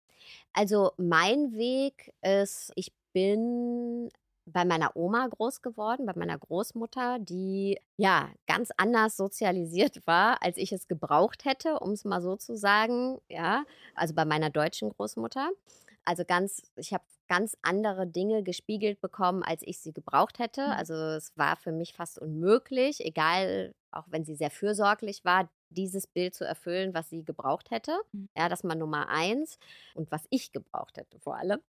[0.53, 4.11] Also mein Weg ist, ich bin
[4.53, 10.57] bei meiner Oma groß geworden, bei meiner Großmutter, die ja ganz anders sozialisiert war, als
[10.57, 13.19] ich es gebraucht hätte, um es mal so zu sagen.
[13.29, 15.51] Ja, also bei meiner deutschen Großmutter.
[16.05, 20.63] Also ganz, ich habe ganz andere Dinge gespiegelt bekommen, als ich sie gebraucht hätte.
[20.63, 20.73] Mhm.
[20.73, 26.07] Also es war für mich fast unmöglich, egal, auch wenn sie sehr fürsorglich war, dieses
[26.07, 27.99] Bild zu erfüllen, was sie gebraucht hätte.
[28.13, 28.29] Mhm.
[28.37, 29.59] Ja, das war Nummer eins
[29.95, 31.61] und was ich gebraucht hätte vor allem.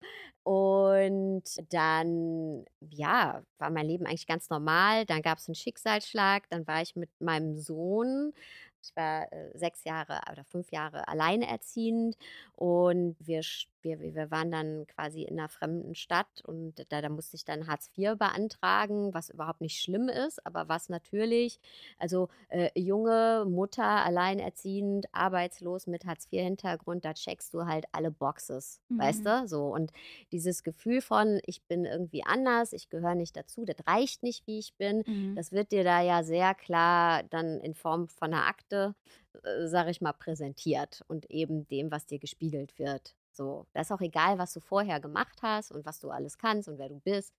[0.43, 5.05] Und dann, ja, war mein Leben eigentlich ganz normal.
[5.05, 6.49] Dann gab es einen Schicksalsschlag.
[6.49, 8.33] Dann war ich mit meinem Sohn,
[8.81, 12.15] ich war äh, sechs Jahre oder fünf Jahre alleinerziehend
[12.55, 13.41] und wir,
[13.83, 17.67] wir, wir waren dann quasi in einer fremden Stadt und da, da musste ich dann
[17.67, 21.59] Hartz IV beantragen, was überhaupt nicht schlimm ist, aber was natürlich,
[21.97, 28.81] also äh, junge Mutter, alleinerziehend, arbeitslos mit Hartz IV-Hintergrund, da checkst du halt alle Boxes,
[28.97, 29.27] weißt Mhm.
[29.27, 29.47] du?
[29.47, 29.91] So und
[30.31, 34.59] dieses Gefühl von, ich bin irgendwie anders, ich gehöre nicht dazu, das reicht nicht, wie
[34.59, 35.35] ich bin, Mhm.
[35.35, 38.95] das wird dir da ja sehr klar dann in Form von einer Akte,
[39.43, 43.15] äh, sage ich mal, präsentiert und eben dem, was dir gespiegelt wird.
[43.39, 46.69] So, da ist auch egal, was du vorher gemacht hast und was du alles kannst
[46.69, 47.35] und wer du bist.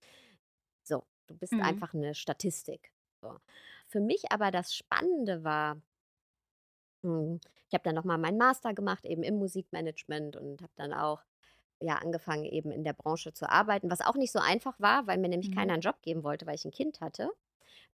[0.83, 1.61] So, du bist Mhm.
[1.61, 2.93] einfach eine Statistik.
[3.21, 3.37] So.
[3.87, 5.77] Für mich aber das Spannende war,
[7.03, 11.21] hm, ich habe dann nochmal meinen Master gemacht, eben im Musikmanagement und habe dann auch
[11.81, 15.17] ja, angefangen, eben in der Branche zu arbeiten, was auch nicht so einfach war, weil
[15.17, 15.51] mir nämlich Mhm.
[15.51, 17.31] keiner einen Job geben wollte, weil ich ein Kind hatte.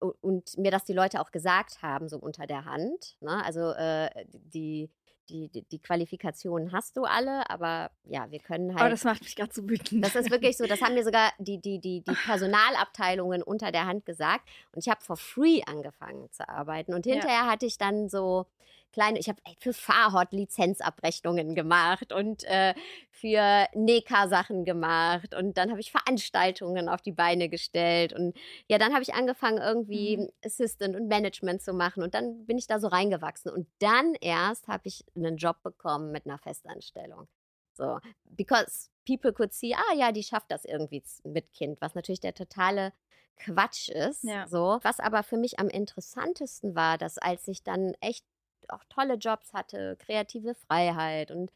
[0.01, 3.17] Und mir das die Leute auch gesagt haben, so unter der Hand.
[3.21, 3.45] Ne?
[3.45, 4.91] Also äh, die,
[5.29, 8.93] die, die, die Qualifikationen hast du alle, aber ja, wir können Oh, halt.
[8.93, 10.05] das macht mich gerade so wütend.
[10.05, 13.87] Das ist wirklich so, das haben mir sogar die, die, die, die Personalabteilungen unter der
[13.87, 14.49] Hand gesagt.
[14.73, 16.95] Und ich habe for free angefangen zu arbeiten.
[16.95, 17.13] Und Ja.
[17.15, 18.47] hinterher hatte ich dann so
[18.95, 22.75] kleine, ich habe für Fahrhot Lizenzabrechnungen gemacht und äh,
[23.11, 28.37] für Neka Sachen gemacht und dann habe ich Veranstaltungen auf die Beine gestellt und
[28.69, 30.29] ja, dann habe ich angefangen irgendwie mhm.
[30.45, 34.69] Assistant und Management zu machen und dann bin ich da so reingewachsen und dann erst
[34.69, 37.27] habe ich einen Job bekommen mit einer Festanstellung.
[37.73, 42.21] So, because people could see, ah ja, die schafft das irgendwie mit Kind, was natürlich
[42.21, 42.93] der totale
[43.37, 44.23] Quatsch ist.
[44.23, 44.47] Ja.
[44.47, 44.79] So.
[44.83, 48.25] Was aber für mich am interessantesten war, dass als ich dann echt
[48.69, 51.51] auch tolle Jobs hatte, kreative Freiheit und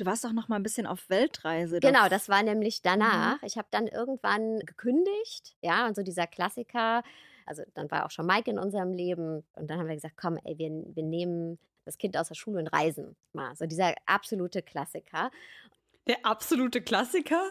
[0.00, 1.78] Du warst auch noch mal ein bisschen auf Weltreise.
[1.78, 2.84] Genau, das war nämlich mhm.
[2.84, 3.42] danach.
[3.42, 3.46] Mhm.
[3.46, 7.02] Ich habe dann irgendwann gekündigt, ja, und so dieser Klassiker.
[7.44, 10.38] Also dann war auch schon Mike in unserem Leben und dann haben wir gesagt, komm,
[10.44, 13.54] ey, wir, wir nehmen das Kind aus der Schule und reisen mal.
[13.56, 15.30] So dieser absolute Klassiker.
[16.06, 17.50] Der absolute Klassiker?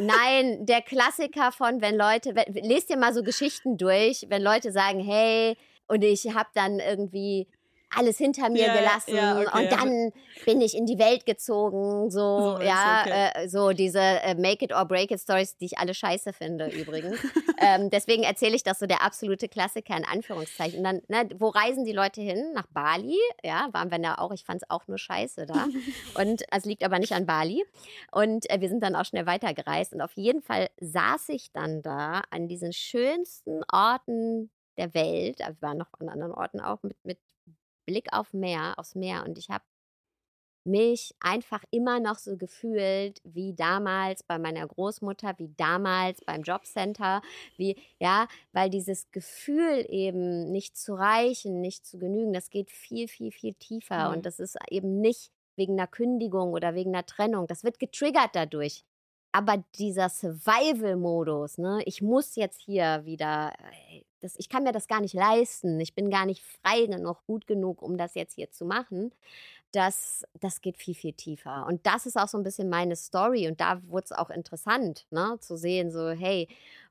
[0.00, 4.70] Nein, der Klassiker von, wenn Leute, wenn, lest dir mal so Geschichten durch, wenn Leute
[4.70, 5.56] sagen, hey,
[5.88, 7.48] und ich habe dann irgendwie
[7.96, 10.44] alles hinter mir ja, gelassen ja, okay, und dann ja.
[10.44, 13.30] bin ich in die Welt gezogen, so, so ja, okay.
[13.34, 16.68] äh, so diese äh, Make it or break it Stories, die ich alle scheiße finde
[16.68, 17.18] übrigens.
[17.58, 20.78] ähm, deswegen erzähle ich das so der absolute Klassiker in Anführungszeichen.
[20.78, 22.52] Und dann, ne, wo reisen die Leute hin?
[22.54, 24.32] Nach Bali, ja, waren wir da auch.
[24.32, 25.66] Ich fand es auch nur scheiße da.
[26.20, 27.64] und es liegt aber nicht an Bali.
[28.10, 29.92] Und äh, wir sind dann auch schnell weitergereist.
[29.92, 35.56] Und auf jeden Fall saß ich dann da an diesen schönsten Orten der Welt, wir
[35.60, 37.18] waren noch an anderen Orten auch, mit, mit
[37.86, 39.64] Blick auf Meer, aufs Meer und ich habe
[40.64, 47.20] mich einfach immer noch so gefühlt wie damals bei meiner Großmutter, wie damals beim Jobcenter,
[47.56, 53.08] wie, ja, weil dieses Gefühl eben nicht zu reichen, nicht zu genügen, das geht viel,
[53.08, 54.16] viel, viel tiefer mhm.
[54.16, 58.30] und das ist eben nicht wegen einer Kündigung oder wegen einer Trennung, das wird getriggert
[58.34, 58.84] dadurch.
[59.34, 63.52] Aber dieser Survival-Modus, ne, ich muss jetzt hier wieder,
[63.90, 67.26] äh, das, ich kann mir das gar nicht leisten, ich bin gar nicht frei genug,
[67.26, 69.12] gut genug, um das jetzt hier zu machen.
[69.72, 71.66] Das, das geht viel, viel tiefer.
[71.66, 73.48] Und das ist auch so ein bisschen meine Story.
[73.48, 76.48] Und da wurde es auch interessant, ne, zu sehen, so, hey,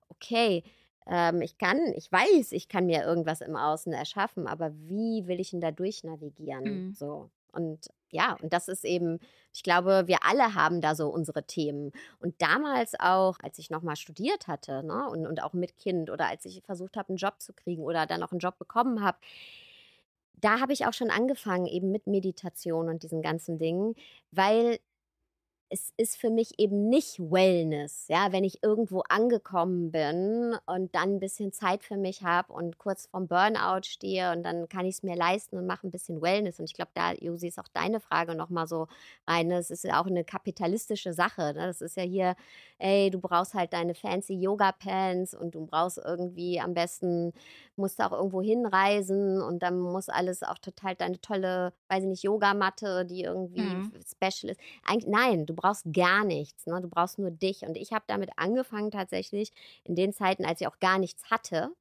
[0.10, 0.64] okay,
[1.08, 5.40] ähm, ich kann, ich weiß, ich kann mir irgendwas im Außen erschaffen, aber wie will
[5.40, 6.88] ich denn da durchnavigieren?
[6.88, 6.94] Mhm.
[6.94, 7.30] So.
[7.52, 9.20] Und ja, und das ist eben,
[9.54, 11.92] ich glaube, wir alle haben da so unsere Themen.
[12.20, 16.28] Und damals auch, als ich nochmal studiert hatte, ne, und, und auch mit Kind oder
[16.28, 19.18] als ich versucht habe, einen Job zu kriegen oder dann auch einen Job bekommen habe,
[20.36, 23.96] da habe ich auch schon angefangen, eben mit Meditation und diesen ganzen Dingen,
[24.32, 24.80] weil
[25.74, 31.14] es ist für mich eben nicht Wellness, ja, wenn ich irgendwo angekommen bin und dann
[31.14, 34.96] ein bisschen Zeit für mich habe und kurz vorm Burnout stehe und dann kann ich
[34.96, 36.60] es mir leisten und mache ein bisschen Wellness.
[36.60, 38.88] Und ich glaube, da, Josi, ist auch deine Frage nochmal so
[39.26, 39.50] rein.
[39.50, 41.54] Das ist ja auch eine kapitalistische Sache.
[41.54, 41.68] Ne?
[41.68, 42.36] Das ist ja hier,
[42.78, 47.32] ey, du brauchst halt deine fancy Yoga-Pants und du brauchst irgendwie am besten,
[47.76, 52.10] musst du auch irgendwo hinreisen und dann muss alles auch total deine tolle, weiß ich
[52.10, 53.94] nicht, Yogamatte, die irgendwie mhm.
[54.06, 54.60] special ist.
[54.84, 56.66] Eigentlich, nein, du brauchst gar nichts.
[56.66, 56.82] Ne?
[56.82, 57.64] Du brauchst nur dich.
[57.64, 59.52] Und ich habe damit angefangen tatsächlich
[59.84, 61.72] in den Zeiten, als ich auch gar nichts hatte.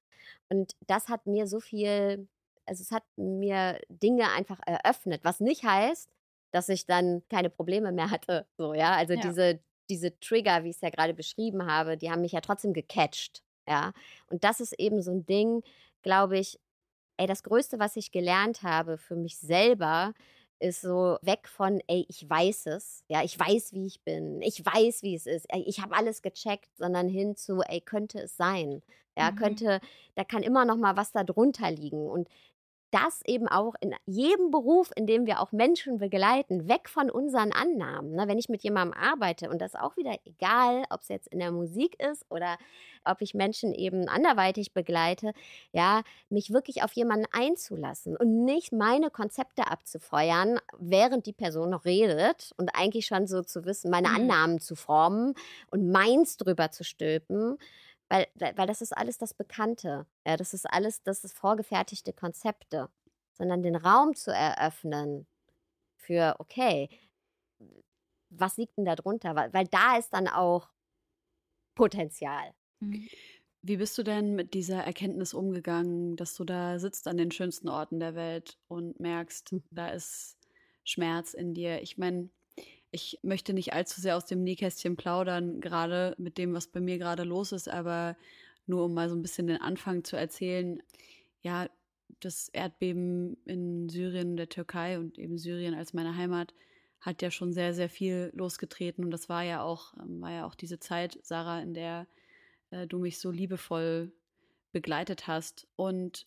[0.48, 2.28] Und das hat mir so viel,
[2.66, 6.10] also es hat mir Dinge einfach eröffnet, was nicht heißt,
[6.52, 8.46] dass ich dann keine Probleme mehr hatte.
[8.56, 8.94] So, ja.
[8.96, 9.20] Also ja.
[9.20, 12.72] diese, diese Trigger, wie ich es ja gerade beschrieben habe, die haben mich ja trotzdem
[12.72, 13.42] gecatcht.
[13.70, 13.92] Ja.
[14.28, 15.62] Und das ist eben so ein Ding,
[16.02, 16.58] glaube ich,
[17.18, 20.12] ey, das Größte, was ich gelernt habe für mich selber,
[20.58, 24.64] ist so weg von, ey, ich weiß es, ja, ich weiß, wie ich bin, ich
[24.66, 28.36] weiß, wie es ist, ey, ich habe alles gecheckt, sondern hin zu, ey, könnte es
[28.36, 28.82] sein,
[29.16, 29.36] ja, mhm.
[29.36, 29.80] könnte,
[30.16, 32.28] da kann immer noch mal was darunter liegen und
[32.90, 37.52] das eben auch in jedem Beruf, in dem wir auch Menschen begleiten, weg von unseren
[37.52, 38.12] Annahmen.
[38.12, 38.26] Ne?
[38.26, 41.52] Wenn ich mit jemandem arbeite und das auch wieder egal, ob es jetzt in der
[41.52, 42.58] Musik ist oder
[43.04, 45.32] ob ich Menschen eben anderweitig begleite,
[45.72, 51.84] ja, mich wirklich auf jemanden einzulassen und nicht meine Konzepte abzufeuern, während die Person noch
[51.84, 54.16] redet und eigentlich schon so zu wissen, meine mhm.
[54.16, 55.34] Annahmen zu formen
[55.70, 57.58] und meins drüber zu stülpen
[58.10, 60.06] weil, weil das ist alles das Bekannte.
[60.26, 62.90] Ja, das ist alles, das ist vorgefertigte Konzepte.
[63.32, 65.26] Sondern den Raum zu eröffnen
[65.96, 66.90] für, okay,
[68.28, 69.34] was liegt denn da drunter?
[69.34, 70.68] Weil, weil da ist dann auch
[71.74, 72.52] Potenzial.
[72.80, 73.08] Mhm.
[73.62, 77.68] Wie bist du denn mit dieser Erkenntnis umgegangen, dass du da sitzt an den schönsten
[77.68, 79.62] Orten der Welt und merkst, hm.
[79.70, 80.38] da ist
[80.82, 81.82] Schmerz in dir?
[81.82, 82.30] Ich meine,
[82.92, 86.98] ich möchte nicht allzu sehr aus dem Nähkästchen plaudern, gerade mit dem, was bei mir
[86.98, 88.16] gerade los ist, aber
[88.66, 90.82] nur um mal so ein bisschen den Anfang zu erzählen.
[91.42, 91.68] Ja,
[92.20, 96.52] das Erdbeben in Syrien, der Türkei und eben Syrien als meine Heimat
[97.00, 99.04] hat ja schon sehr, sehr viel losgetreten.
[99.04, 102.06] Und das war ja auch, ähm, war ja auch diese Zeit, Sarah, in der
[102.70, 104.12] äh, du mich so liebevoll
[104.72, 105.66] begleitet hast.
[105.76, 106.26] Und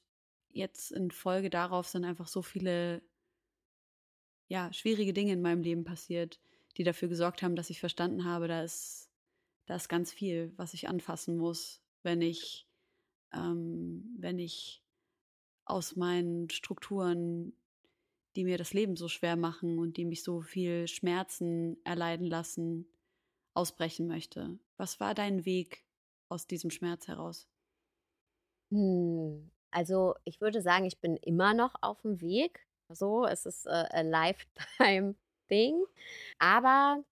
[0.50, 3.02] jetzt in Folge darauf sind einfach so viele
[4.48, 6.40] ja, schwierige Dinge in meinem Leben passiert,
[6.78, 9.10] die dafür gesorgt haben, dass ich verstanden habe, da ist,
[9.66, 12.68] da ist ganz viel, was ich anfassen muss, wenn ich,
[13.34, 14.84] ähm, wenn ich
[15.66, 17.54] aus meinen Strukturen,
[18.36, 22.88] die mir das Leben so schwer machen und die mich so viel Schmerzen erleiden lassen,
[23.54, 24.58] ausbrechen möchte.
[24.78, 25.86] Was war dein Weg
[26.30, 27.48] aus diesem Schmerz heraus?
[28.72, 32.68] Hm, also ich würde sagen, ich bin immer noch auf dem Weg.
[32.90, 35.16] So, es ist äh, a lifetime
[35.54, 35.84] thing.
[36.40, 37.04] Aber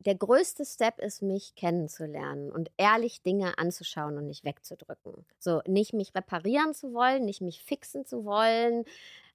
[0.00, 5.26] der größte Step ist, mich kennenzulernen und ehrlich Dinge anzuschauen und nicht wegzudrücken.
[5.38, 8.84] So, nicht mich reparieren zu wollen, nicht mich fixen zu wollen,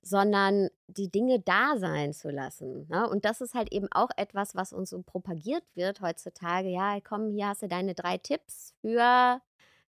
[0.01, 2.87] sondern die Dinge da sein zu lassen.
[2.89, 3.09] Ne?
[3.09, 6.69] Und das ist halt eben auch etwas, was uns so propagiert wird heutzutage.
[6.69, 9.41] Ja, komm, hier hast du deine drei Tipps für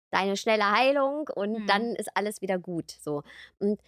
[0.10, 1.68] deine schnelle Heilung und mhm.
[1.68, 2.92] dann ist alles wieder gut.
[3.00, 3.24] So.
[3.60, 3.80] Und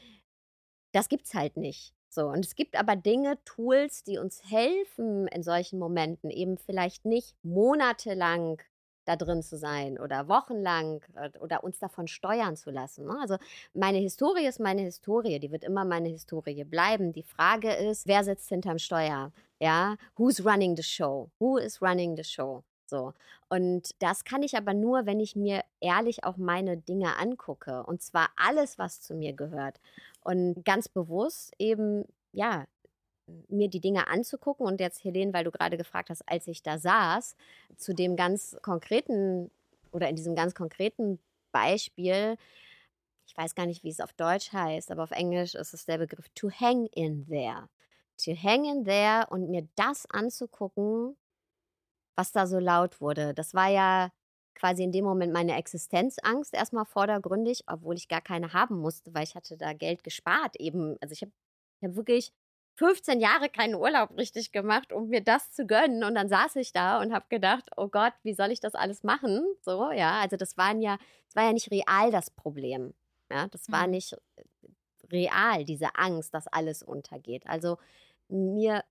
[0.91, 1.94] das gibt's halt nicht.
[2.15, 7.03] So, und es gibt aber Dinge, Tools, die uns helfen in solchen Momenten, eben vielleicht
[7.03, 8.61] nicht monatelang
[9.03, 13.05] da drin zu sein oder wochenlang äh, oder uns davon steuern zu lassen.
[13.05, 13.17] Ne?
[13.19, 13.35] Also
[13.73, 17.11] meine Historie ist meine Historie, die wird immer meine Historie bleiben.
[17.11, 19.33] Die Frage ist, wer sitzt hinterm Steuer?
[19.59, 21.29] Ja, who's running the show?
[21.39, 22.63] Who is running the show?
[22.85, 23.13] So.
[23.49, 27.83] Und das kann ich aber nur, wenn ich mir ehrlich auch meine Dinge angucke.
[27.83, 29.79] Und zwar alles, was zu mir gehört.
[30.21, 32.65] Und ganz bewusst eben, ja,
[33.47, 34.65] mir die Dinge anzugucken.
[34.65, 37.35] Und jetzt, Helene, weil du gerade gefragt hast, als ich da saß,
[37.77, 39.49] zu dem ganz konkreten
[39.91, 41.19] oder in diesem ganz konkreten
[41.51, 42.37] Beispiel,
[43.27, 45.97] ich weiß gar nicht, wie es auf Deutsch heißt, aber auf Englisch ist es der
[45.97, 47.69] Begriff to hang in there.
[48.23, 51.15] To hang in there und mir das anzugucken,
[52.15, 53.33] was da so laut wurde.
[53.33, 54.11] Das war ja
[54.55, 59.23] quasi in dem Moment meine Existenzangst erstmal vordergründig, obwohl ich gar keine haben musste, weil
[59.23, 60.97] ich hatte da Geld gespart eben.
[61.01, 61.31] Also ich habe
[61.83, 62.31] hab wirklich
[62.77, 66.03] 15 Jahre keinen Urlaub richtig gemacht, um mir das zu gönnen.
[66.03, 69.03] Und dann saß ich da und habe gedacht, oh Gott, wie soll ich das alles
[69.03, 69.45] machen?
[69.61, 70.97] So, ja, also das waren ja,
[71.27, 72.93] das war ja nicht real das Problem.
[73.31, 73.91] Ja, das war mhm.
[73.91, 74.15] nicht
[75.11, 77.47] real, diese Angst, dass alles untergeht.
[77.47, 77.77] Also
[78.27, 78.83] mir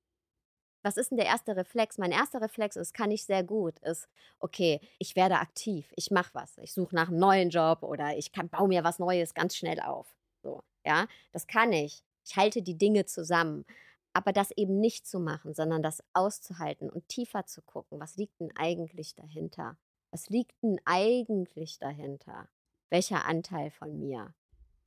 [0.84, 1.98] was ist denn der erste Reflex?
[1.98, 4.06] Mein erster Reflex ist, kann ich sehr gut, ist,
[4.38, 8.32] okay, ich werde aktiv, ich mache was, ich suche nach einem neuen Job oder ich
[8.32, 10.14] kann, baue mir was Neues ganz schnell auf.
[10.42, 12.02] So, ja, das kann ich.
[12.26, 13.64] Ich halte die Dinge zusammen.
[14.12, 18.38] Aber das eben nicht zu machen, sondern das auszuhalten und tiefer zu gucken, was liegt
[18.38, 19.76] denn eigentlich dahinter?
[20.12, 22.48] Was liegt denn eigentlich dahinter?
[22.90, 24.32] Welcher Anteil von mir?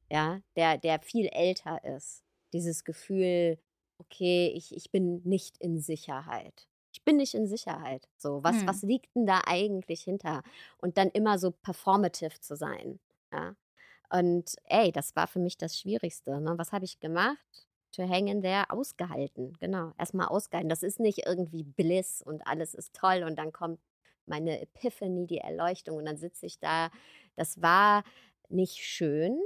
[0.10, 2.23] Ja, der, der viel älter ist.
[2.53, 3.60] Dieses Gefühl,
[3.99, 6.67] okay, ich, ich bin nicht in Sicherheit.
[6.91, 8.07] Ich bin nicht in Sicherheit.
[8.17, 8.67] So, was, hm.
[8.67, 10.43] was liegt denn da eigentlich hinter?
[10.77, 12.99] Und dann immer so performative zu sein.
[13.31, 13.55] Ja.
[14.10, 16.39] Und ey, das war für mich das Schwierigste.
[16.39, 16.57] Ne?
[16.57, 17.67] Was habe ich gemacht?
[17.91, 19.53] To hang in there, ausgehalten.
[19.60, 20.69] Genau, erstmal ausgehalten.
[20.69, 23.79] Das ist nicht irgendwie Bliss und alles ist toll und dann kommt
[24.25, 26.89] meine Epiphany, die Erleuchtung und dann sitze ich da.
[27.36, 28.03] Das war
[28.49, 29.39] nicht schön,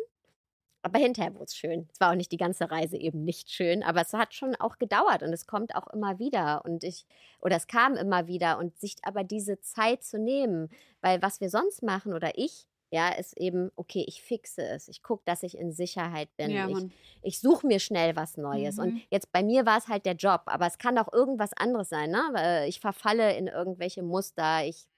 [0.83, 1.87] aber hinterher wurde es schön.
[1.91, 4.77] Es war auch nicht die ganze Reise eben nicht schön, aber es hat schon auch
[4.77, 7.05] gedauert und es kommt auch immer wieder und ich,
[7.39, 10.69] oder es kam immer wieder und sich aber diese Zeit zu nehmen,
[11.01, 14.89] weil was wir sonst machen oder ich, ja, ist eben, okay, ich fixe es.
[14.89, 16.51] Ich gucke, dass ich in Sicherheit bin.
[16.51, 16.91] Ja, ich,
[17.21, 18.75] ich suche mir schnell was Neues.
[18.75, 18.83] Mhm.
[18.83, 21.87] Und jetzt bei mir war es halt der Job, aber es kann auch irgendwas anderes
[21.87, 22.11] sein.
[22.11, 22.65] Ne?
[22.67, 24.89] Ich verfalle in irgendwelche Muster, ich,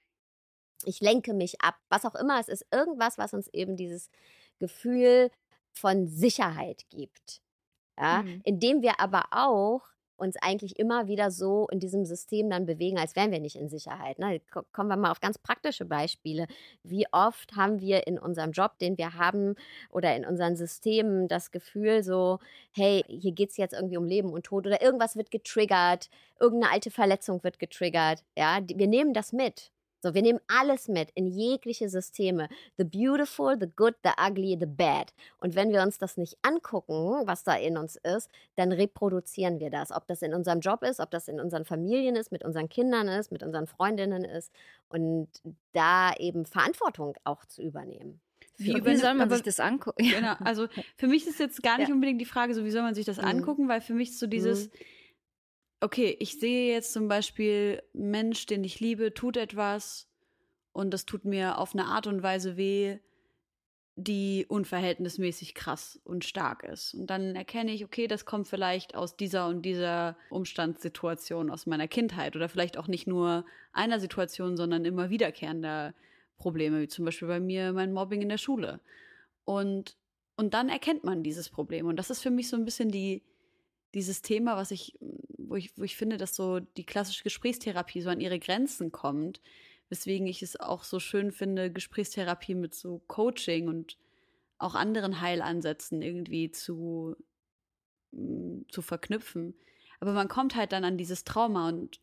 [0.84, 2.40] ich lenke mich ab, was auch immer.
[2.40, 4.10] Es ist irgendwas, was uns eben dieses
[4.58, 5.30] Gefühl
[5.74, 7.42] von Sicherheit gibt.
[7.98, 8.40] Ja, mhm.
[8.44, 9.82] indem wir aber auch
[10.16, 13.68] uns eigentlich immer wieder so in diesem System dann bewegen, als wären wir nicht in
[13.68, 14.18] Sicherheit.
[14.18, 14.40] Ne?
[14.72, 16.46] Kommen wir mal auf ganz praktische Beispiele.
[16.82, 19.56] Wie oft haben wir in unserem Job, den wir haben,
[19.90, 22.38] oder in unseren Systemen das Gefühl so,
[22.72, 26.08] hey, hier geht es jetzt irgendwie um Leben und Tod oder irgendwas wird getriggert,
[26.38, 28.22] irgendeine alte Verletzung wird getriggert.
[28.36, 29.72] Ja, wir nehmen das mit.
[30.04, 32.50] So, wir nehmen alles mit in jegliche Systeme.
[32.76, 35.14] The beautiful, the good, the ugly, the bad.
[35.38, 39.70] Und wenn wir uns das nicht angucken, was da in uns ist, dann reproduzieren wir
[39.70, 39.90] das.
[39.90, 43.08] Ob das in unserem Job ist, ob das in unseren Familien ist, mit unseren Kindern
[43.08, 44.52] ist, mit unseren Freundinnen ist.
[44.90, 45.28] Und
[45.72, 48.20] da eben Verantwortung auch zu übernehmen.
[48.58, 50.06] Wie, wie soll man sich das angucken?
[50.06, 50.66] Genau, also
[50.98, 51.94] für mich ist jetzt gar nicht ja.
[51.94, 53.24] unbedingt die Frage, so wie soll man sich das mhm.
[53.24, 54.78] angucken, weil für mich ist so dieses, mhm
[55.80, 60.08] okay, ich sehe jetzt zum Beispiel, Mensch, den ich liebe, tut etwas
[60.72, 62.98] und das tut mir auf eine Art und Weise weh,
[63.96, 66.94] die unverhältnismäßig krass und stark ist.
[66.94, 71.86] Und dann erkenne ich, okay, das kommt vielleicht aus dieser und dieser Umstandssituation aus meiner
[71.86, 75.94] Kindheit oder vielleicht auch nicht nur einer Situation, sondern immer wiederkehrender
[76.38, 78.80] Probleme, wie zum Beispiel bei mir mein Mobbing in der Schule.
[79.44, 79.96] Und,
[80.36, 81.86] und dann erkennt man dieses Problem.
[81.86, 83.22] Und das ist für mich so ein bisschen die,
[83.94, 84.98] dieses Thema, was ich,
[85.38, 89.40] wo ich, wo ich finde, dass so die klassische Gesprächstherapie so an ihre Grenzen kommt,
[89.88, 93.96] weswegen ich es auch so schön finde, Gesprächstherapie mit so Coaching und
[94.58, 97.16] auch anderen Heilansätzen irgendwie zu,
[98.12, 99.54] mm, zu verknüpfen.
[100.00, 102.00] Aber man kommt halt dann an dieses Trauma und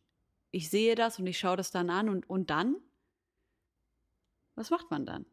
[0.51, 2.75] ich sehe das und ich schaue das dann an und, und dann?
[4.55, 5.25] Was macht man dann?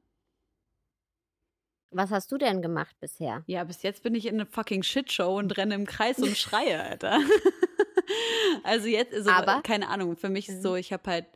[1.91, 3.43] Was hast du denn gemacht bisher?
[3.47, 6.83] Ja, bis jetzt bin ich in einer fucking Shitshow und renne im Kreis und schreie,
[6.83, 7.19] Alter.
[8.63, 10.77] also jetzt, also, Aber- keine Ahnung, für mich ist so, Mhm.
[10.77, 11.27] ich habe halt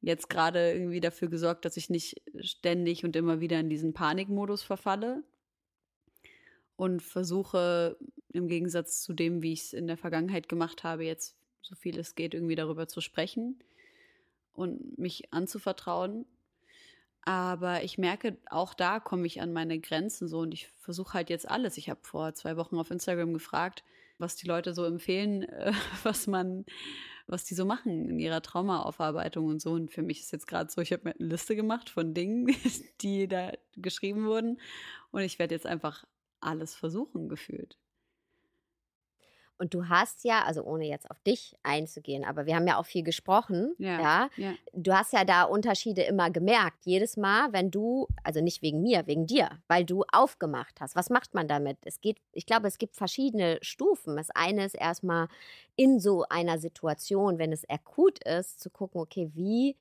[0.00, 4.62] jetzt gerade irgendwie dafür gesorgt, dass ich nicht ständig und immer wieder in diesen Panikmodus
[4.62, 5.24] verfalle
[6.76, 7.96] und versuche
[8.32, 11.98] im Gegensatz zu dem, wie ich es in der Vergangenheit gemacht habe, jetzt so viel
[11.98, 13.58] es geht, irgendwie darüber zu sprechen
[14.52, 16.26] und mich anzuvertrauen.
[17.22, 21.30] Aber ich merke, auch da komme ich an meine Grenzen so und ich versuche halt
[21.30, 21.76] jetzt alles.
[21.76, 23.84] Ich habe vor zwei Wochen auf Instagram gefragt,
[24.18, 26.64] was die Leute so empfehlen, äh, was man,
[27.26, 29.72] was die so machen in ihrer Traumaaufarbeitung und so.
[29.72, 32.54] Und für mich ist jetzt gerade so, ich habe mir eine Liste gemacht von Dingen,
[33.00, 34.60] die da geschrieben wurden.
[35.10, 36.04] Und ich werde jetzt einfach
[36.40, 37.78] alles versuchen, gefühlt.
[39.58, 42.86] Und du hast ja, also ohne jetzt auf dich einzugehen, aber wir haben ja auch
[42.86, 44.00] viel gesprochen, Ja.
[44.00, 44.30] ja.
[44.36, 44.54] Ja.
[44.72, 46.86] Du hast ja da Unterschiede immer gemerkt.
[46.86, 50.94] Jedes Mal, wenn du, also nicht wegen mir, wegen dir, weil du aufgemacht hast.
[50.94, 51.78] Was macht man damit?
[51.84, 54.16] Es geht, ich glaube, es gibt verschiedene Stufen.
[54.16, 55.28] Das eine ist erstmal
[55.74, 59.76] in so einer Situation, wenn es akut ist, zu gucken, okay, wie,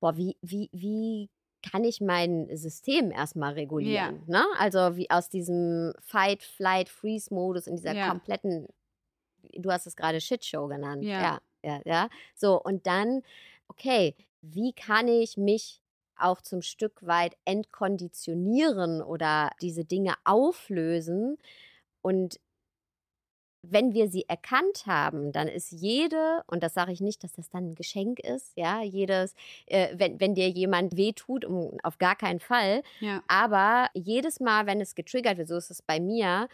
[0.00, 1.30] boah, wie, wie, wie
[1.70, 4.22] kann ich mein System erstmal regulieren?
[4.26, 4.44] Ne?
[4.58, 8.08] Also wie aus diesem Fight, Flight, Freeze-Modus in dieser Ja.
[8.08, 8.68] kompletten,
[9.52, 11.04] du hast es gerade Shitshow genannt.
[11.04, 11.20] Ja.
[11.20, 12.08] ja, ja, ja.
[12.34, 13.22] So, und dann,
[13.68, 15.80] okay, wie kann ich mich
[16.18, 21.38] auch zum Stück weit entkonditionieren oder diese Dinge auflösen?
[22.02, 22.38] Und
[23.70, 27.48] wenn wir sie erkannt haben, dann ist jede, und das sage ich nicht, dass das
[27.50, 29.34] dann ein Geschenk ist, ja, jedes,
[29.66, 33.22] äh, wenn, wenn dir jemand wehtut, um, auf gar keinen Fall, Ja.
[33.28, 36.48] aber jedes Mal, wenn es getriggert wird, so ist es bei mir,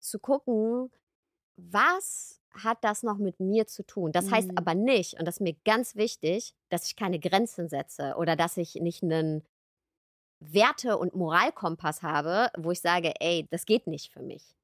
[0.00, 0.90] zu gucken,
[1.56, 4.12] was hat das noch mit mir zu tun?
[4.12, 4.58] Das heißt Mhm.
[4.58, 8.56] aber nicht, und das ist mir ganz wichtig, dass ich keine Grenzen setze oder dass
[8.58, 9.44] ich nicht einen
[10.40, 14.54] Werte- und Moralkompass habe, wo ich sage, ey, das geht nicht für mich.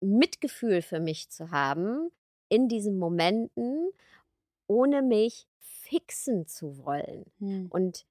[0.00, 2.10] Mitgefühl für mich zu haben
[2.48, 3.90] in diesen Momenten,
[4.66, 7.24] ohne mich fixen zu wollen.
[7.38, 7.66] Hm.
[7.70, 8.06] Und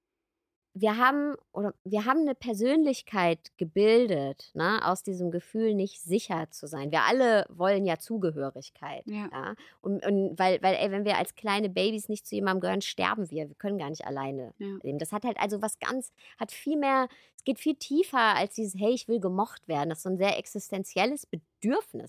[0.79, 6.67] wir haben oder wir haben eine Persönlichkeit gebildet, ne, aus diesem Gefühl, nicht sicher zu
[6.67, 6.91] sein.
[6.91, 9.03] Wir alle wollen ja Zugehörigkeit.
[9.07, 9.29] Ja.
[9.31, 9.55] Ja?
[9.81, 13.29] Und, und weil, weil, ey, wenn wir als kleine Babys nicht zu jemandem gehören, sterben
[13.31, 13.47] wir.
[13.47, 14.77] Wir können gar nicht alleine Ja.
[14.83, 14.99] leben.
[14.99, 18.79] Das hat halt also was ganz, hat viel mehr, es geht viel tiefer als dieses,
[18.79, 19.89] hey, ich will gemocht werden.
[19.89, 21.56] Das ist so ein sehr existenzielles Bedürfnis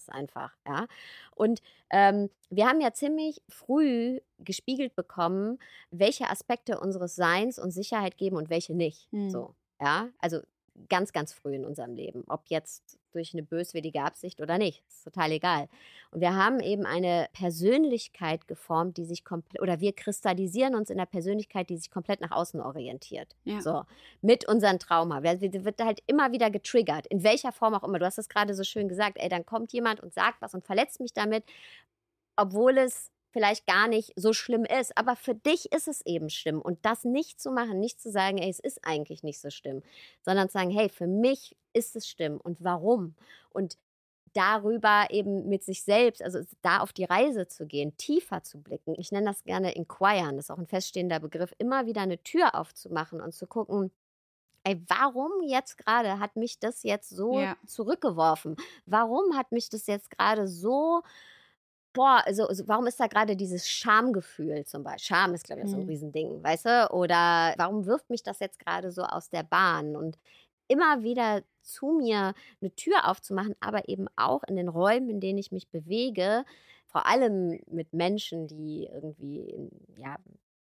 [0.09, 0.87] einfach, ja.
[1.35, 5.59] Und ähm, wir haben ja ziemlich früh gespiegelt bekommen,
[5.91, 9.09] welche Aspekte unseres Seins uns Sicherheit geben und welche nicht.
[9.13, 9.31] Hm.
[9.31, 10.09] So, ja.
[10.19, 10.41] Also
[10.89, 12.25] ganz, ganz früh in unserem Leben.
[12.29, 14.85] Ob jetzt durch eine böswillige Absicht oder nicht.
[14.89, 15.69] Ist total egal.
[16.11, 20.99] Und wir haben eben eine Persönlichkeit geformt, die sich komplett, oder wir kristallisieren uns in
[20.99, 23.35] einer Persönlichkeit, die sich komplett nach außen orientiert.
[23.45, 23.61] Ja.
[23.61, 23.85] So,
[24.21, 25.23] mit unseren Trauma.
[25.23, 27.99] Wer- wird wird halt immer wieder getriggert, in welcher Form auch immer.
[27.99, 30.65] Du hast es gerade so schön gesagt, ey, dann kommt jemand und sagt was und
[30.65, 31.45] verletzt mich damit,
[32.37, 34.97] obwohl es vielleicht gar nicht so schlimm ist.
[34.97, 36.61] Aber für dich ist es eben schlimm.
[36.61, 39.83] Und das nicht zu machen, nicht zu sagen, ey, es ist eigentlich nicht so schlimm,
[40.23, 43.15] sondern zu sagen, hey, für mich ist es schlimm und warum?
[43.51, 43.77] Und
[44.35, 48.95] darüber eben mit sich selbst, also da auf die Reise zu gehen, tiefer zu blicken.
[48.99, 52.55] Ich nenne das gerne inquiren, das ist auch ein feststehender Begriff, immer wieder eine Tür
[52.55, 53.91] aufzumachen und zu gucken,
[54.65, 57.57] ey, warum jetzt gerade hat mich das jetzt so Ja.
[57.67, 58.57] zurückgeworfen?
[58.87, 61.03] Warum hat mich das jetzt gerade so,
[61.99, 65.17] boah, also, also warum ist da gerade dieses Schamgefühl zum Beispiel?
[65.17, 65.89] Scham ist, glaube ich, so ein Mhm.
[65.89, 66.91] Riesending, weißt du?
[66.93, 69.97] Oder warum wirft mich das jetzt gerade so aus der Bahn?
[69.97, 70.19] Und
[70.69, 75.39] immer wieder zu mir eine Tür aufzumachen, aber eben auch in den Räumen, in denen
[75.39, 76.45] ich mich bewege,
[76.87, 80.17] vor allem mit Menschen, die irgendwie ja,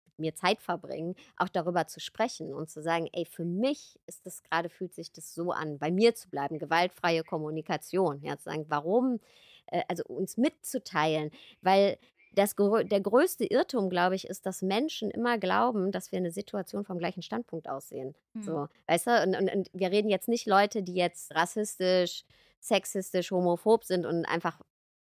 [0.05, 4.25] mit mir Zeit verbringen, auch darüber zu sprechen und zu sagen, ey, für mich ist
[4.25, 8.45] das gerade, fühlt sich das so an, bei mir zu bleiben, gewaltfreie Kommunikation, ja, zu
[8.45, 9.19] sagen, warum,
[9.67, 11.31] äh, also uns mitzuteilen,
[11.61, 11.97] weil
[12.33, 16.85] das, der größte Irrtum, glaube ich, ist, dass Menschen immer glauben, dass wir eine Situation
[16.85, 18.15] vom gleichen Standpunkt aussehen.
[18.33, 18.43] Hm.
[18.43, 19.23] So, weißt du?
[19.23, 22.23] Und, und, und wir reden jetzt nicht Leute, die jetzt rassistisch,
[22.59, 24.61] sexistisch, homophob sind und einfach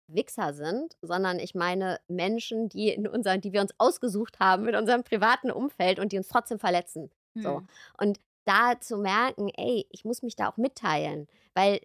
[0.07, 4.75] Wichser sind, sondern ich meine Menschen, die in unseren, die wir uns ausgesucht haben mit
[4.75, 7.09] unserem privaten Umfeld und die uns trotzdem verletzen.
[7.35, 7.59] So.
[7.59, 7.67] Hm.
[7.97, 11.79] Und da zu merken, ey, ich muss mich da auch mitteilen, weil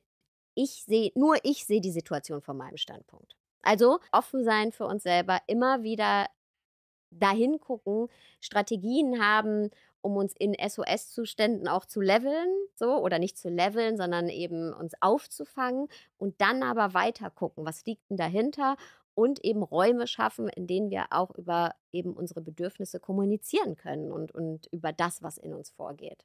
[0.58, 3.36] ich sehe, nur ich sehe die Situation von meinem Standpunkt.
[3.62, 6.26] Also offen sein für uns selber, immer wieder
[7.10, 8.08] dahin gucken,
[8.40, 14.28] Strategien haben, um uns in SOS-Zuständen auch zu leveln, so oder nicht zu leveln, sondern
[14.28, 15.86] eben uns aufzufangen
[16.16, 18.76] und dann aber weiter gucken, was liegt denn dahinter
[19.14, 24.32] und eben Räume schaffen, in denen wir auch über eben unsere Bedürfnisse kommunizieren können und,
[24.32, 26.24] und über das, was in uns vorgeht.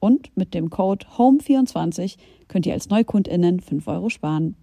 [0.00, 2.16] Und mit dem Code HOME24
[2.48, 4.56] könnt ihr als NeukundInnen 5 Euro sparen.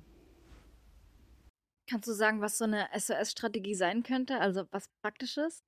[1.90, 4.40] Kannst du sagen, was so eine SOS-Strategie sein könnte?
[4.40, 5.64] Also was Praktisches?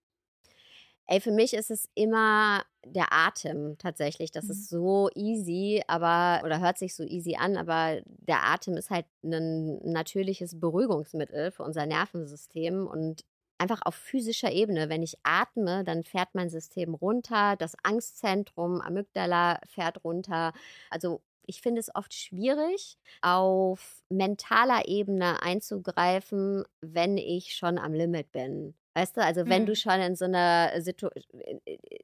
[1.11, 4.31] Ey, für mich ist es immer der Atem tatsächlich.
[4.31, 4.51] Das mhm.
[4.51, 9.05] ist so easy, aber, oder hört sich so easy an, aber der Atem ist halt
[9.23, 13.23] ein natürliches Beruhigungsmittel für unser Nervensystem und
[13.59, 14.89] einfach auf physischer Ebene.
[14.89, 20.53] Wenn ich atme, dann fährt mein System runter, das Angstzentrum, Amygdala fährt runter.
[20.89, 28.31] Also ich finde es oft schwierig, auf mentaler Ebene einzugreifen, wenn ich schon am Limit
[28.31, 28.75] bin.
[28.93, 29.67] Weißt du, also wenn mhm.
[29.67, 31.09] du schon in so einer Situ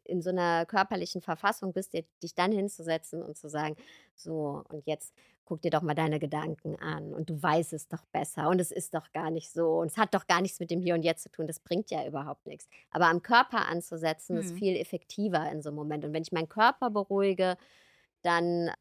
[0.04, 3.76] in so einer körperlichen Verfassung bist, dich dann hinzusetzen und zu sagen,
[4.16, 5.14] so und jetzt
[5.46, 8.72] guck dir doch mal deine Gedanken an und du weißt es doch besser und es
[8.72, 11.04] ist doch gar nicht so und es hat doch gar nichts mit dem Hier und
[11.04, 12.68] Jetzt zu tun, das bringt ja überhaupt nichts.
[12.92, 14.42] Aber am Körper anzusetzen, mhm.
[14.42, 16.04] ist viel effektiver in so einem Moment.
[16.04, 17.58] Und wenn ich meinen Körper beruhige,
[18.24, 18.72] dann,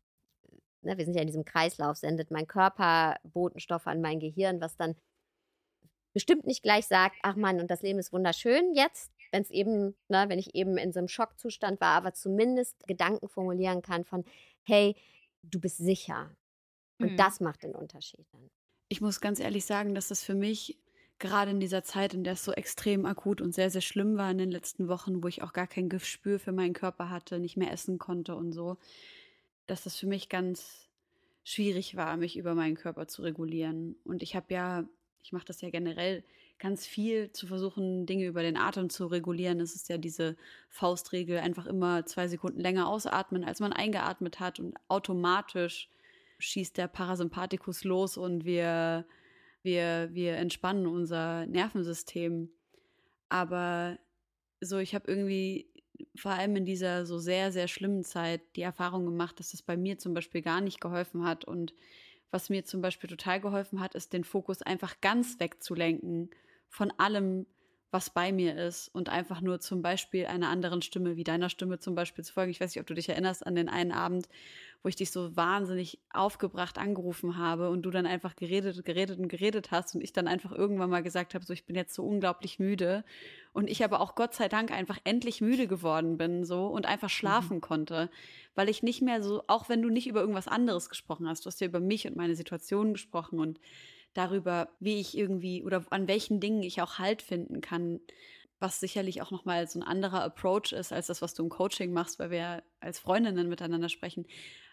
[0.83, 4.77] ne, wir sind ja in diesem Kreislauf, sendet mein Körper Botenstoffe an mein Gehirn, was
[4.77, 4.97] dann
[6.15, 9.97] bestimmt nicht gleich sagt, ach Mann, und das Leben ist wunderschön jetzt, wenn es eben,
[10.09, 14.25] ne, wenn ich eben in so einem Schockzustand war, aber zumindest Gedanken formulieren kann von,
[14.63, 14.97] hey,
[15.43, 16.31] du bist sicher,
[17.05, 17.17] und mhm.
[17.17, 18.51] das macht den Unterschied dann.
[18.89, 20.79] Ich muss ganz ehrlich sagen, dass das für mich
[21.19, 24.31] gerade in dieser Zeit, in der es so extrem akut und sehr, sehr schlimm war
[24.31, 27.57] in den letzten Wochen, wo ich auch gar kein Gespür für meinen Körper hatte, nicht
[27.57, 28.77] mehr essen konnte und so,
[29.67, 30.89] dass das für mich ganz
[31.45, 33.97] schwierig war, mich über meinen Körper zu regulieren.
[34.05, 34.85] Und ich habe ja,
[35.23, 36.25] ich mache das ja generell
[36.59, 39.61] ganz viel zu versuchen, Dinge über den Atem zu regulieren.
[39.61, 40.37] Es ist ja diese
[40.69, 45.89] Faustregel, einfach immer zwei Sekunden länger ausatmen, als man eingeatmet hat und automatisch
[46.45, 49.07] schießt der Parasympathikus los und wir,
[49.63, 52.51] wir, wir entspannen unser Nervensystem.
[53.29, 53.99] Aber
[54.61, 55.71] so, ich habe irgendwie
[56.17, 59.77] vor allem in dieser so sehr, sehr schlimmen Zeit die Erfahrung gemacht, dass das bei
[59.77, 61.45] mir zum Beispiel gar nicht geholfen hat.
[61.45, 61.75] Und
[62.31, 66.31] was mir zum Beispiel total geholfen hat, ist den Fokus einfach ganz wegzulenken
[66.69, 67.47] von allem,
[67.95, 71.79] was bei mir ist und einfach nur zum Beispiel einer anderen Stimme, wie deiner Stimme
[71.79, 72.51] zum Beispiel zu folgen.
[72.51, 74.29] Ich weiß nicht, ob du dich erinnerst an den einen Abend,
[74.83, 79.29] wo ich dich so wahnsinnig aufgebracht angerufen habe und du dann einfach geredet, geredet und
[79.29, 82.05] geredet hast und ich dann einfach irgendwann mal gesagt habe, so ich bin jetzt so
[82.05, 83.05] unglaublich müde
[83.53, 87.09] und ich aber auch Gott sei Dank einfach endlich müde geworden bin so und einfach
[87.09, 87.13] mhm.
[87.13, 87.63] schlafen mhm.
[87.63, 88.11] konnte,
[88.57, 91.47] weil ich nicht mehr so, auch wenn du nicht über irgendwas anderes gesprochen hast, du
[91.47, 93.61] hast ja über mich und meine Situation gesprochen und
[94.15, 98.01] darüber, wie ich irgendwie oder an welchen Dingen ich auch Halt finden kann,
[98.61, 101.93] was sicherlich auch nochmal so ein anderer Approach ist als das, was du im Coaching
[101.93, 104.27] machst, weil wir als Freundinnen miteinander sprechen.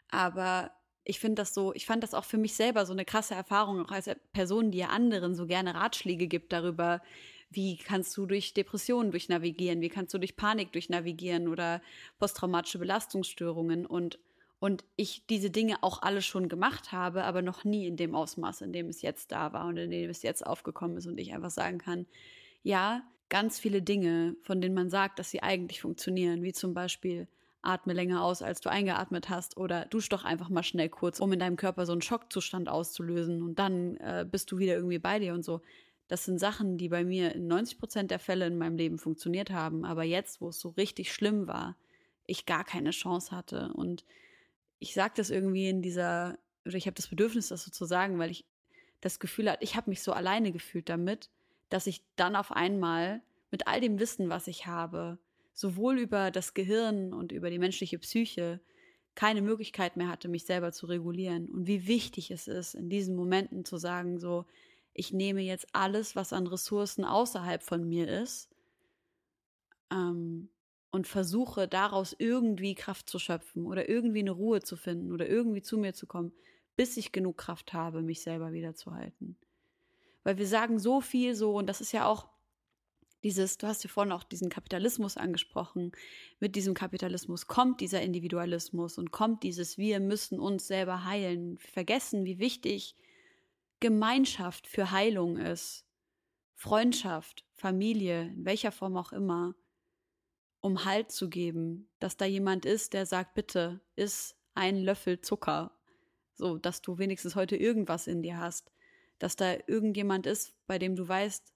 [0.10, 0.72] Aber
[1.04, 3.84] ich finde das so, ich fand das auch für mich selber so eine krasse Erfahrung,
[3.86, 7.02] auch als Person, die ja anderen so gerne Ratschläge gibt darüber,
[7.50, 11.82] wie kannst du durch Depressionen durchnavigieren, wie kannst du durch Panik durchnavigieren oder
[12.18, 14.20] posttraumatische Belastungsstörungen und
[14.62, 18.62] und ich diese Dinge auch alle schon gemacht habe, aber noch nie in dem Ausmaß,
[18.62, 21.34] in dem es jetzt da war und in dem es jetzt aufgekommen ist und ich
[21.34, 22.06] einfach sagen kann,
[22.62, 27.28] ja, ganz viele Dinge, von denen man sagt, dass sie eigentlich funktionieren, wie zum Beispiel
[27.64, 31.34] atme länger aus, als du eingeatmet hast oder dusch doch einfach mal schnell kurz, um
[31.34, 35.18] in deinem Körper so einen Schockzustand auszulösen und dann äh, bist du wieder irgendwie bei
[35.18, 35.62] dir und so.
[36.08, 39.50] Das sind Sachen, die bei mir in 90 Prozent der Fälle in meinem Leben funktioniert
[39.50, 41.78] haben, aber jetzt, wo es so richtig schlimm war,
[42.28, 44.06] ich gar keine Chance hatte und
[44.82, 48.18] ich sage das irgendwie in dieser, oder ich habe das Bedürfnis, das so zu sagen,
[48.18, 48.46] weil ich
[49.00, 51.30] das Gefühl hat, ich habe mich so alleine gefühlt damit,
[51.70, 53.22] dass ich dann auf einmal
[53.52, 55.20] mit all dem Wissen, was ich habe,
[55.54, 58.60] sowohl über das Gehirn und über die menschliche Psyche,
[59.14, 61.48] keine Möglichkeit mehr hatte, mich selber zu regulieren.
[61.48, 64.46] Und wie wichtig es ist, in diesen Momenten zu sagen, so,
[64.94, 68.50] ich nehme jetzt alles, was an Ressourcen außerhalb von mir ist,
[69.92, 70.50] ähm,
[70.92, 75.62] und versuche daraus irgendwie Kraft zu schöpfen oder irgendwie eine Ruhe zu finden oder irgendwie
[75.62, 76.34] zu mir zu kommen,
[76.76, 79.38] bis ich genug Kraft habe, mich selber wiederzuhalten.
[80.24, 82.30] Weil wir sagen so viel so, und das ist ja auch
[83.24, 85.92] dieses, du hast ja vorhin auch diesen Kapitalismus angesprochen.
[86.40, 91.60] Mit diesem Kapitalismus kommt dieser Individualismus und kommt dieses, wir müssen uns selber heilen.
[91.60, 92.96] Wir vergessen, wie wichtig
[93.80, 95.86] Gemeinschaft für Heilung ist.
[96.56, 99.56] Freundschaft, Familie, in welcher Form auch immer,
[100.62, 105.72] um Halt zu geben, dass da jemand ist, der sagt, bitte, iss ein Löffel Zucker,
[106.36, 108.72] so dass du wenigstens heute irgendwas in dir hast,
[109.20, 111.54] dass da irgendjemand ist, bei dem du weißt,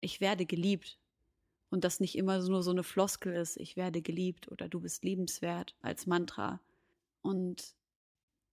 [0.00, 0.98] ich werde geliebt
[1.70, 5.04] und das nicht immer nur so eine Floskel ist, ich werde geliebt oder du bist
[5.04, 6.60] liebenswert als Mantra.
[7.22, 7.74] Und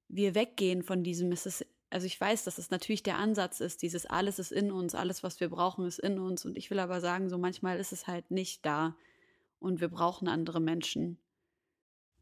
[0.10, 3.82] wir weggehen von diesem, es ist, also ich weiß, dass es natürlich der Ansatz ist,
[3.82, 6.45] dieses alles ist in uns, alles, was wir brauchen, ist in uns.
[6.45, 8.95] Und ich will aber sagen, so manchmal ist es halt nicht da
[9.60, 11.20] und wir brauchen andere Menschen.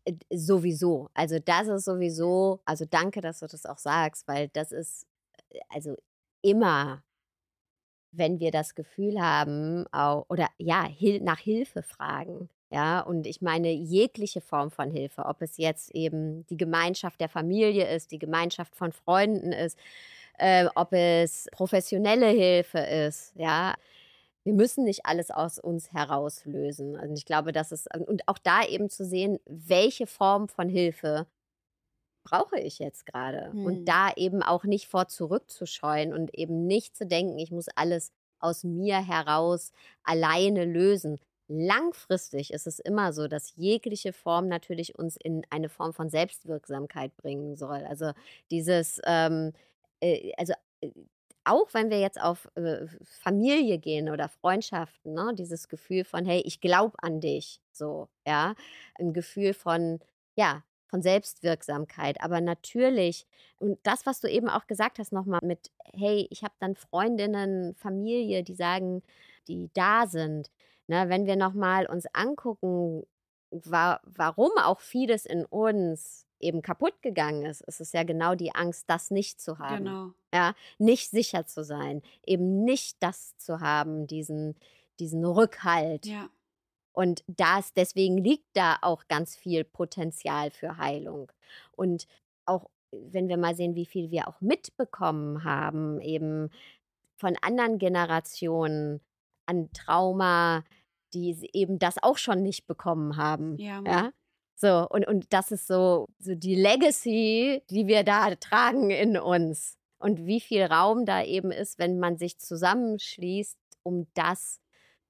[0.05, 1.09] Äh, sowieso.
[1.13, 5.07] Also das ist sowieso, also danke, dass du das auch sagst, weil das ist
[5.49, 5.95] äh, also
[6.41, 7.03] immer
[8.17, 10.88] wenn wir das Gefühl haben, auch, oder ja,
[11.21, 12.49] nach Hilfe fragen.
[12.71, 17.29] Ja, und ich meine jegliche Form von Hilfe, ob es jetzt eben die Gemeinschaft der
[17.29, 19.77] Familie ist, die Gemeinschaft von Freunden ist,
[20.39, 23.75] äh, ob es professionelle Hilfe ist, ja.
[24.45, 26.95] Wir müssen nicht alles aus uns herauslösen.
[26.97, 31.27] Und ich glaube, das ist, und auch da eben zu sehen, welche Form von Hilfe
[32.23, 33.51] brauche ich jetzt gerade?
[33.51, 33.65] Hm.
[33.65, 38.11] Und da eben auch nicht vor zurückzuscheuen und eben nicht zu denken, ich muss alles
[38.39, 39.71] aus mir heraus
[40.03, 41.19] alleine lösen.
[41.47, 47.15] Langfristig ist es immer so, dass jegliche Form natürlich uns in eine Form von Selbstwirksamkeit
[47.17, 47.85] bringen soll.
[47.85, 48.11] Also
[48.51, 49.53] dieses, ähm,
[50.01, 50.89] äh, also äh,
[51.45, 56.41] auch wenn wir jetzt auf äh, Familie gehen oder Freundschaften, ne, dieses Gefühl von, hey,
[56.45, 58.55] ich glaube an dich, so, ja,
[58.99, 59.99] ein Gefühl von,
[60.35, 62.21] ja, von Selbstwirksamkeit.
[62.21, 63.27] Aber natürlich,
[63.57, 67.75] und das, was du eben auch gesagt hast, nochmal mit, hey, ich habe dann Freundinnen,
[67.75, 69.03] Familie, die sagen,
[69.47, 70.51] die da sind.
[70.87, 73.03] Ne, wenn wir nochmal uns angucken,
[73.51, 78.53] wa warum auch vieles in uns eben kaputt gegangen ist, ist es ja genau die
[78.53, 79.85] Angst, das nicht zu haben.
[79.85, 80.13] Genau.
[80.33, 84.55] Ja, nicht sicher zu sein, eben nicht das zu haben, diesen,
[84.99, 86.05] diesen Rückhalt.
[86.05, 86.29] Ja.
[86.93, 91.31] Und das, deswegen liegt da auch ganz viel Potenzial für Heilung.
[91.71, 92.07] Und
[92.45, 96.49] auch wenn wir mal sehen, wie viel wir auch mitbekommen haben, eben
[97.17, 99.01] von anderen Generationen
[99.45, 100.63] an Trauma,
[101.13, 103.57] die eben das auch schon nicht bekommen haben.
[103.57, 103.81] Ja.
[103.85, 104.11] ja?
[104.55, 109.77] So, und, und das ist so, so die Legacy, die wir da tragen in uns.
[109.97, 114.59] Und wie viel Raum da eben ist, wenn man sich zusammenschließt, um das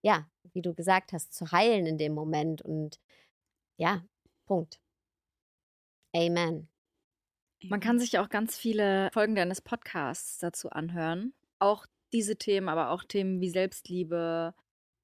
[0.05, 2.61] ja, wie du gesagt hast, zu heilen in dem Moment.
[2.61, 2.99] Und
[3.75, 4.05] ja,
[4.45, 4.79] Punkt.
[6.15, 6.69] Amen.
[7.63, 11.33] Man kann sich auch ganz viele Folgen deines Podcasts dazu anhören.
[11.57, 14.53] Auch diese Themen, aber auch Themen wie Selbstliebe,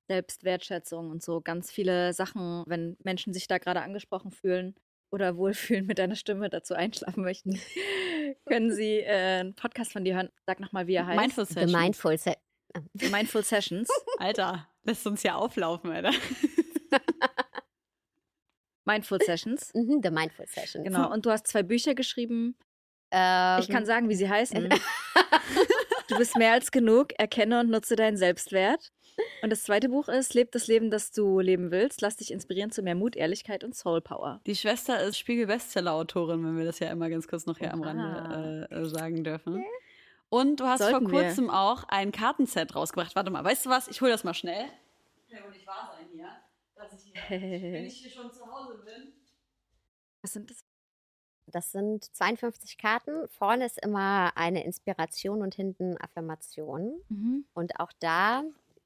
[0.08, 1.42] Selbstwertschätzung und so.
[1.42, 4.76] Ganz viele Sachen, wenn Menschen sich da gerade angesprochen fühlen
[5.12, 7.60] oder wohlfühlen mit deiner Stimme dazu einschlafen möchten,
[8.46, 10.30] können sie äh, einen Podcast von dir hören.
[10.46, 11.20] Sag nochmal, wie er heißt.
[11.20, 11.72] Mindful Sessions.
[11.72, 12.36] The Mindful, Se
[12.94, 13.90] The Mindful Sessions.
[14.18, 14.68] Alter.
[14.84, 16.12] Lässt uns ja auflaufen, Alter.
[18.86, 19.72] Mindful Sessions.
[19.74, 20.86] Mhm, the Mindful Sessions.
[20.86, 21.12] Genau.
[21.12, 22.58] Und du hast zwei Bücher geschrieben.
[23.12, 24.70] Ähm, ich kann sagen, wie sie heißen.
[26.08, 27.14] du bist mehr als genug.
[27.20, 28.92] Erkenne und nutze deinen Selbstwert.
[29.42, 32.02] Und das zweite Buch ist Leb das Leben, das du leben willst.
[32.02, 34.40] Lass dich inspirieren zu mehr Mut, Ehrlichkeit und Soul Power.
[34.46, 38.68] Die Schwester ist Spiegel-Bestseller-Autorin, wenn wir das ja immer ganz kurz noch hier am Rande
[38.72, 39.56] äh, sagen dürfen.
[39.56, 39.66] Okay.
[40.30, 41.60] Und du hast Sollten vor kurzem wir.
[41.60, 43.16] auch ein Kartenset rausgebracht.
[43.16, 43.90] Warte mal, weißt du was?
[43.90, 44.66] Ich hole das mal schnell.
[45.30, 46.30] Kann ja wohl nicht wahr sein hier,
[46.76, 49.14] dass ich hier, wenn ich hier schon zu Hause bin.
[50.22, 50.64] Was sind das?
[51.48, 53.28] Das sind 52 Karten.
[53.28, 56.94] Vorne ist immer eine Inspiration und hinten Affirmation.
[57.10, 57.46] Mhm.
[57.54, 58.44] Und auch da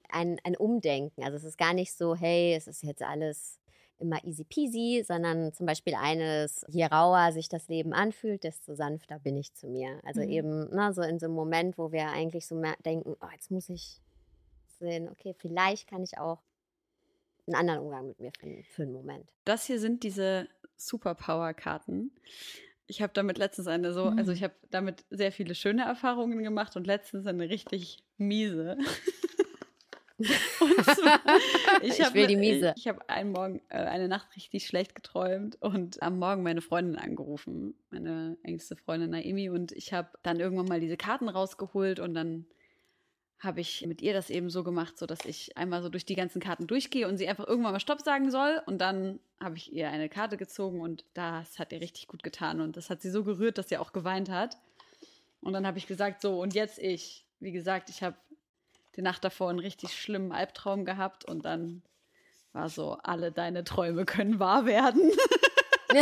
[0.10, 1.24] ein, ein Umdenken.
[1.24, 3.60] Also es ist gar nicht so, hey, es ist jetzt alles
[3.98, 9.20] immer easy peasy, sondern zum Beispiel eines, je rauer sich das Leben anfühlt, desto sanfter
[9.20, 10.00] bin ich zu mir.
[10.04, 10.30] Also mhm.
[10.30, 13.70] eben, ne, so in so einem Moment, wo wir eigentlich so denken, oh, jetzt muss
[13.70, 14.02] ich
[14.80, 16.40] sehen, okay, vielleicht kann ich auch
[17.48, 19.34] einen anderen Umgang mit mir finden für einen Moment.
[19.46, 20.48] Das hier sind diese
[20.78, 22.12] Superpower-Karten.
[22.88, 24.38] Ich habe damit letztens eine so, also Mhm.
[24.38, 28.78] ich habe damit sehr viele schöne Erfahrungen gemacht und letztens eine richtig miese.
[30.18, 31.20] Und zwar,
[31.82, 32.74] Ich hab- will die miese.
[32.78, 36.62] Ich, ich habe einen Morgen, äh, eine Nacht richtig schlecht geträumt und am Morgen meine
[36.62, 42.00] Freundin angerufen, meine engste Freundin Naomi und ich habe dann irgendwann mal diese Karten rausgeholt
[42.00, 42.46] und dann
[43.40, 46.16] habe ich mit ihr das eben so gemacht, so dass ich einmal so durch die
[46.16, 48.62] ganzen Karten durchgehe und sie einfach irgendwann mal Stopp sagen soll.
[48.66, 52.62] Und dann habe ich ihr eine Karte gezogen und das hat ihr richtig gut getan.
[52.62, 54.58] Und das hat sie so gerührt, dass sie auch geweint hat.
[55.42, 57.24] Und dann habe ich gesagt, so, und jetzt ich.
[57.42, 58.16] Wie gesagt, ich habe
[58.96, 61.82] die Nacht davor einen richtig schlimmen Albtraum gehabt und dann
[62.54, 65.12] war so, alle deine Träume können wahr werden.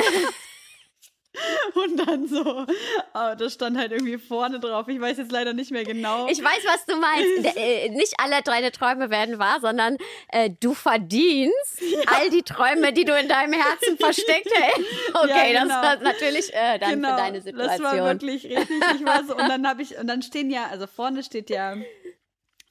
[1.74, 2.68] Und dann so,
[3.12, 4.88] aber das stand halt irgendwie vorne drauf.
[4.88, 6.28] Ich weiß jetzt leider nicht mehr genau.
[6.28, 7.44] Ich weiß, was du meinst.
[7.44, 12.94] Der, äh, nicht alle deine Träume werden wahr, sondern äh, du verdienst all die Träume,
[12.94, 14.92] die du in deinem Herzen versteckt hältst.
[15.16, 15.82] Okay, Ja, das genau.
[15.82, 18.06] war natürlich äh, dann für deine Das war Situation.
[18.06, 18.70] wirklich richtig.
[18.96, 21.76] Ich war so, und dann habe ich, und dann stehen ja, also vorne steht ja,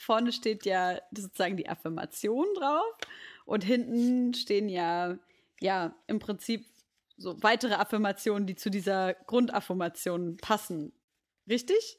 [0.02, 2.94] vorne steht ja sozusagen die Affirmation drauf
[3.44, 5.18] und hinten stehen ja,
[5.60, 6.66] ja, im Prinzip
[7.16, 10.92] so weitere Affirmationen, die zu dieser Grundaffirmation passen.
[11.48, 11.98] Richtig?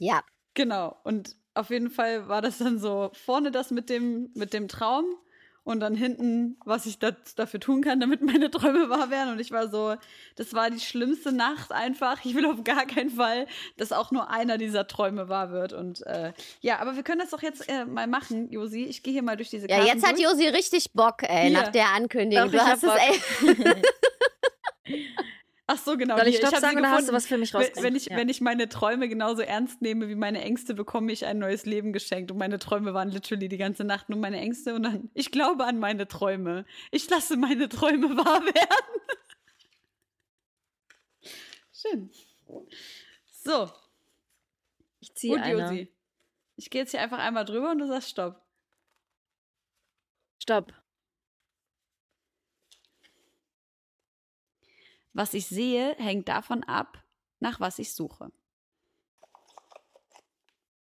[0.00, 0.22] Ja,
[0.54, 0.96] Genau.
[1.04, 5.04] Und auf jeden Fall war das dann so vorne das mit dem, mit dem Traum
[5.64, 9.32] und dann hinten, was ich das, dafür tun kann, damit meine Träume wahr werden.
[9.32, 9.94] Und ich war so,
[10.36, 12.24] das war die schlimmste Nacht einfach.
[12.24, 13.46] Ich will auf gar keinen Fall,
[13.76, 15.72] dass auch nur einer dieser Träume wahr wird.
[15.72, 18.84] Und äh, ja, aber wir können das doch jetzt äh, mal machen, Josi.
[18.84, 20.24] Ich gehe hier mal durch diese ja Karten jetzt hat durch.
[20.24, 21.60] Josi richtig Bock, ey, Hier.
[21.60, 22.50] nach der Ankündigung.
[22.50, 23.82] Doch, du hast es, ey.
[25.68, 26.16] Ach so, genau.
[26.18, 26.36] Soll ich.
[26.38, 27.16] Stopp sie sagen oder hast du gefunden.
[27.16, 27.84] was für mich Wenn- rausgesucht?
[27.84, 28.16] Wenn ich, Ja.
[28.16, 31.92] wenn ich meine Träume genauso ernst nehme wie meine Ängste, bekomme ich ein neues Leben
[31.92, 32.30] geschenkt.
[32.32, 34.74] Und meine Träume waren literally die ganze Nacht nur meine Ängste.
[34.74, 36.66] Und dann, ich glaube an meine Träume.
[36.90, 39.00] Ich lasse meine Träume wahr werden.
[41.72, 42.10] Schön.
[43.44, 43.70] So,
[45.00, 45.60] Ich ziehe gut, eine.
[45.62, 45.92] Josi.
[46.56, 48.40] Ich gehe jetzt hier einfach einmal drüber und du sagst Stopp.
[50.42, 50.72] Stopp.
[55.12, 57.02] Was ich sehe, hängt davon ab,
[57.40, 58.32] nach was ich suche.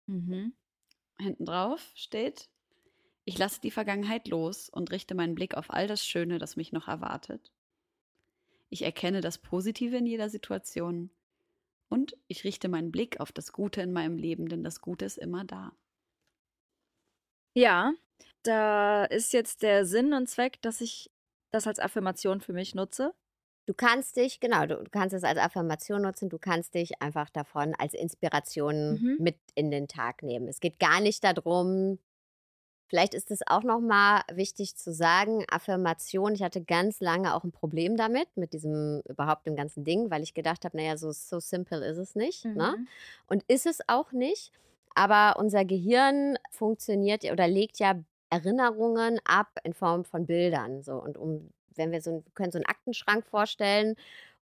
[0.07, 0.55] Mhm.
[1.19, 2.49] Hinten drauf steht,
[3.25, 6.73] ich lasse die Vergangenheit los und richte meinen Blick auf all das Schöne, das mich
[6.73, 7.53] noch erwartet.
[8.71, 11.11] Ich erkenne das Positive in jeder Situation
[11.89, 15.19] und ich richte meinen Blick auf das Gute in meinem Leben, denn das Gute ist
[15.19, 15.73] immer da.
[17.55, 17.93] Ja,
[18.43, 21.11] da ist jetzt der Sinn und Zweck, dass ich
[21.51, 23.15] das als Affirmation für mich nutze.
[23.69, 27.29] Du kannst dich, genau, du, du kannst es als Affirmation nutzen, du kannst dich einfach
[27.29, 29.17] davon als Inspiration Mhm.
[29.21, 30.49] mit in den Tag nehmen.
[30.49, 31.99] Es geht gar nicht darum,
[32.87, 37.53] vielleicht ist es auch nochmal wichtig zu sagen, Affirmation, ich hatte ganz lange auch ein
[37.53, 41.39] Problem damit, mit diesem überhaupt dem ganzen Ding, weil ich gedacht habe, naja, so, so
[41.39, 42.47] simple ist es nicht.
[42.47, 42.75] Ne?
[42.79, 42.89] Mhm.
[43.27, 44.51] Und ist es auch nicht.
[44.95, 50.83] Aber unser Gehirn funktioniert oder legt ja Erinnerungen ab in Form von Bildern.
[50.83, 50.95] So.
[50.95, 53.95] Und um, wenn wir so ein, wir können so einen Aktenschrank vorstellen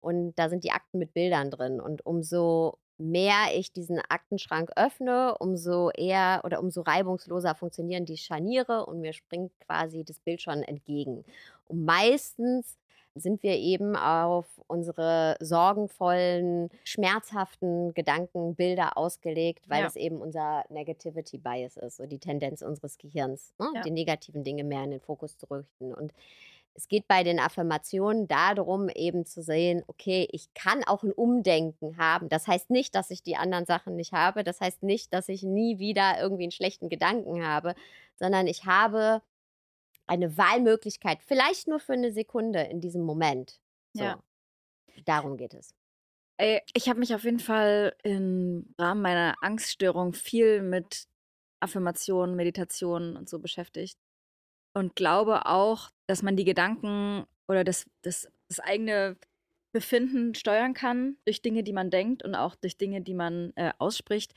[0.01, 1.79] und da sind die Akten mit Bildern drin.
[1.79, 8.85] Und umso mehr ich diesen Aktenschrank öffne, umso eher oder umso reibungsloser funktionieren die Scharniere
[8.85, 11.23] und mir springt quasi das Bild schon entgegen.
[11.67, 12.77] Und meistens
[13.15, 19.87] sind wir eben auf unsere sorgenvollen, schmerzhaften Gedanken, Bilder ausgelegt, weil Ja.
[19.87, 23.67] es eben unser Negativity Bias ist, so die Tendenz unseres Gehirns, ne?
[23.75, 23.81] Ja.
[23.81, 25.93] die negativen Dinge mehr in den Fokus zu richten.
[25.93, 26.11] Und
[26.75, 31.97] es geht bei den Affirmationen darum, eben zu sehen, okay, ich kann auch ein Umdenken
[31.97, 32.29] haben.
[32.29, 34.43] Das heißt nicht, dass ich die anderen Sachen nicht habe.
[34.43, 37.75] Das heißt nicht, dass ich nie wieder irgendwie einen schlechten Gedanken habe,
[38.15, 39.21] sondern ich habe
[40.07, 43.59] eine Wahlmöglichkeit, vielleicht nur für eine Sekunde in diesem Moment.
[43.93, 44.03] So.
[44.03, 44.23] Ja.
[45.05, 45.73] Darum geht es.
[46.37, 51.05] Ey, ich habe mich auf jeden Fall im Rahmen meiner Angststörung viel mit
[51.59, 53.97] Affirmationen, Meditationen und so beschäftigt.
[54.73, 59.17] Und glaube auch, dass man die Gedanken oder das, das, das eigene
[59.71, 63.71] Befinden steuern kann durch Dinge, die man denkt und auch durch Dinge, die man äh,
[63.79, 64.33] ausspricht.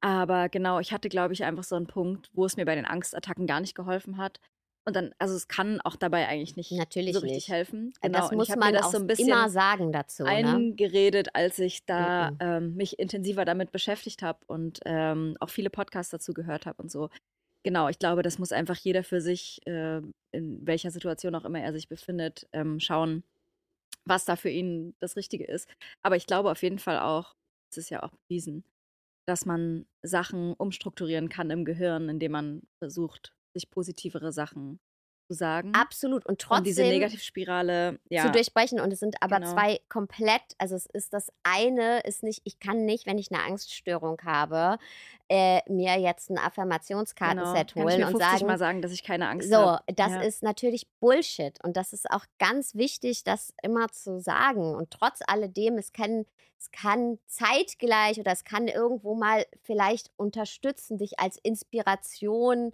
[0.00, 2.86] Aber genau, ich hatte, glaube ich, einfach so einen Punkt, wo es mir bei den
[2.86, 4.40] Angstattacken gar nicht geholfen hat.
[4.86, 7.48] Und dann, also es kann auch dabei eigentlich nicht Natürlich so richtig nicht.
[7.48, 7.92] helfen.
[8.00, 8.18] Äh, Genau.
[8.20, 10.22] das muss man das auch so ein bisschen immer sagen dazu.
[10.24, 10.30] Ne?
[10.30, 12.36] eingeredet, als ich da Mhm.
[12.40, 16.90] ähm, mich intensiver damit beschäftigt habe und ähm, auch viele Podcasts dazu gehört habe und
[16.90, 17.10] so.
[17.64, 19.98] Genau, ich glaube, das muss einfach jeder für sich, äh,
[20.32, 23.22] in welcher Situation auch immer er sich befindet, ähm, schauen,
[24.04, 25.68] was da für ihn das Richtige ist.
[26.02, 27.36] Aber ich glaube auf jeden Fall auch,
[27.72, 28.64] es ist ja auch bewiesen,
[29.26, 34.80] dass man Sachen umstrukturieren kann im Gehirn, indem man versucht, sich positivere Sachen
[35.34, 35.72] sagen.
[35.74, 36.26] Absolut.
[36.26, 36.58] Und trotzdem.
[36.58, 38.80] um diese Negativspirale ja, zu durchbrechen.
[38.80, 39.52] Und es sind aber Genau.
[39.52, 43.42] zwei komplett, also es ist das eine, ist nicht, ich kann nicht, wenn ich eine
[43.42, 44.78] Angststörung habe,
[45.28, 46.48] äh, mir jetzt ein genau.
[46.48, 49.56] Affirmationskartenset Kann ich holen mir und 50 sagen, Mal sagen, dass ich keine Angst so,
[49.56, 49.84] habe.
[49.94, 50.20] das Ja.
[50.22, 51.62] ist natürlich Bullshit.
[51.64, 54.74] Und das ist auch ganz wichtig, das immer zu sagen.
[54.74, 56.26] Und trotz alledem, es kann,
[56.58, 62.72] es kann zeitgleich oder es kann irgendwo mal vielleicht unterstützen, dich als Inspiration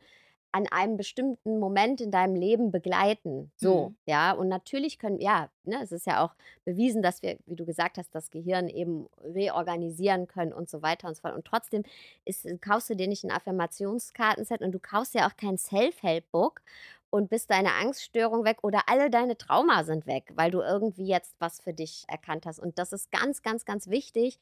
[0.57, 3.51] an einem bestimmten Moment in deinem Leben begleiten.
[3.57, 3.97] So, Mhm.
[4.07, 4.33] ja.
[4.33, 6.35] Und natürlich können, ja, ne, es ist ja auch
[6.65, 11.09] bewiesen, dass wir, wie du gesagt hast, das Gehirn eben reorganisieren können und so weiter
[11.09, 11.35] und so fort.
[11.37, 11.83] Und trotzdem
[12.25, 16.63] ist, kaufst du dir nicht ein Affirmationskartenset und du kaufst ja auch kein Self-Help-Book
[17.11, 21.35] und bist deine Angststörung weg oder alle deine Trauma sind weg, weil du irgendwie jetzt
[21.39, 22.59] was für dich erkannt hast.
[22.59, 24.39] Und das ist ganz, ganz, ganz wichtig,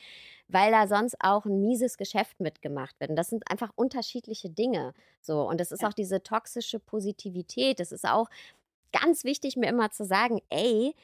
[0.48, 3.10] weil da sonst auch ein mieses Geschäft mitgemacht wird.
[3.10, 4.94] Und das sind einfach unterschiedliche Dinge.
[5.20, 5.88] So, und das ist Ja.
[5.88, 7.80] auch diese toxische Positivität.
[7.80, 8.28] Das ist auch
[8.92, 10.94] ganz wichtig, mir immer zu sagen, ey,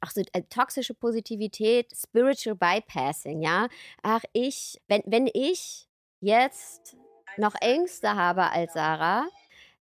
[0.00, 3.68] auch so äh, toxische Positivität, Spiritual Bypassing, ja.
[4.02, 5.88] Ach, ich, wenn, wenn ich
[6.20, 6.96] jetzt
[7.36, 9.26] noch Ängste habe als Sarah,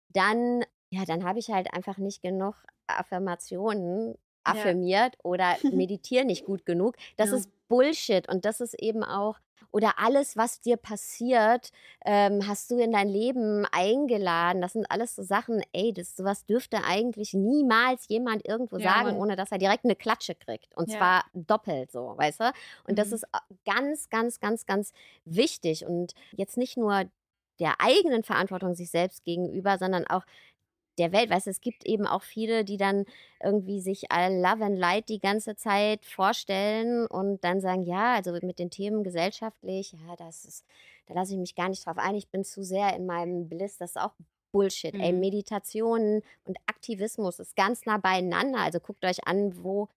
[0.09, 2.55] dann, ja, dann habe ich halt einfach nicht genug
[2.87, 4.15] Affirmationen
[4.47, 4.75] Ja.
[4.75, 6.97] affirmiert oder meditiere nicht gut genug.
[7.17, 7.33] Das Ja.
[7.33, 9.39] ist Bullshit und das ist eben auch,
[9.71, 11.71] oder alles, was dir passiert,
[12.05, 14.61] ähm, hast du in dein Leben eingeladen.
[14.63, 19.13] Das sind alles so Sachen, ey, das, sowas dürfte eigentlich niemals jemand irgendwo Ja, sagen,
[19.13, 19.15] Mann.
[19.15, 20.77] ohne dass er direkt eine Klatsche kriegt.
[20.77, 20.91] Und Ja.
[20.91, 22.53] zwar doppelt so, weißt du?
[22.89, 23.13] Und das Mhm.
[23.13, 24.93] ist äh, ganz, ganz, ganz, ganz
[25.25, 25.87] wichtig.
[25.87, 27.05] Und jetzt nicht nur
[27.61, 30.25] der eigenen Verantwortung sich selbst gegenüber, sondern auch
[31.01, 31.31] der Welt.
[31.31, 33.05] Weißt du, es gibt eben auch viele, die dann
[33.43, 38.33] irgendwie sich all Love and Light die ganze Zeit vorstellen und dann sagen, ja, also
[38.43, 40.65] mit den Themen gesellschaftlich, ja, das ist,
[41.07, 43.79] da lasse ich mich gar nicht drauf ein, ich bin zu sehr in meinem Bliss,
[43.79, 44.13] das ist auch
[44.53, 44.95] Bullshit.
[44.95, 45.21] Ey, Mhm.
[45.21, 48.59] Meditation und Aktivismus ist ganz nah beieinander.
[48.59, 49.89] Also guckt euch an, wo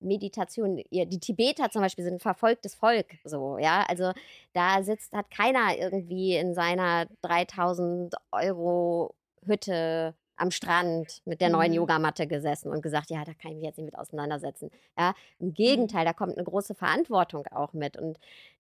[0.00, 4.12] Meditation, die Tibeter zum Beispiel sind ein verfolgtes Volk, so, ja, also
[4.52, 11.70] da sitzt, hat keiner irgendwie in seiner 3000 Euro Hütte am Strand mit der neuen
[11.72, 11.76] Mhm.
[11.78, 14.70] Yogamatte gesessen und gesagt, ja, da kann ich mich jetzt nicht mit auseinandersetzen.
[14.98, 15.54] Ja, im Mhm.
[15.54, 17.96] Gegenteil, da kommt eine große Verantwortung auch mit.
[17.96, 18.18] Und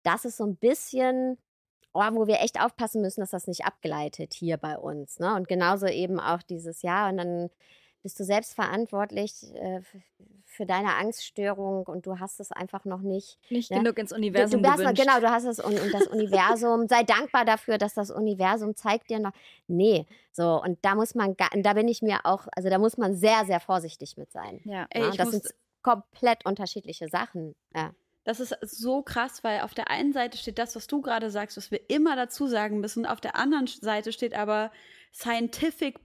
[0.03, 1.38] das ist so ein bisschen,
[1.93, 5.20] oh, wo wir echt aufpassen müssen, dass das nicht abgleitet hier bei uns.
[5.20, 5.36] Ne?
[5.36, 7.49] Und genauso eben auch dieses Jahr und dann
[8.08, 9.82] bist du selbst verantwortlich äh,
[10.45, 13.80] für deine Angststörung und du hast es einfach noch nicht Nicht Ja.
[13.80, 15.01] genug ins Du, Universum du noch- gewünscht.
[15.03, 19.10] genau, du hast es und, und das Universum, sei dankbar dafür, dass das Universum zeigt
[19.10, 19.34] dir noch,
[19.68, 23.14] nee, so und da muss man, da bin ich mir auch, also da muss man
[23.14, 24.62] sehr, sehr vorsichtig mit sein.
[24.64, 24.88] Ja.
[24.89, 25.43] Ey, ja, ich das sind
[25.82, 27.55] komplett unterschiedliche Sachen.
[27.76, 27.91] Ja.
[28.24, 31.58] Das ist so krass, weil auf der einen Seite steht das, was du gerade sagst,
[31.58, 33.05] was wir immer dazu sagen müssen.
[33.05, 34.72] Auf der anderen Seite steht aber
[35.14, 35.99] scientific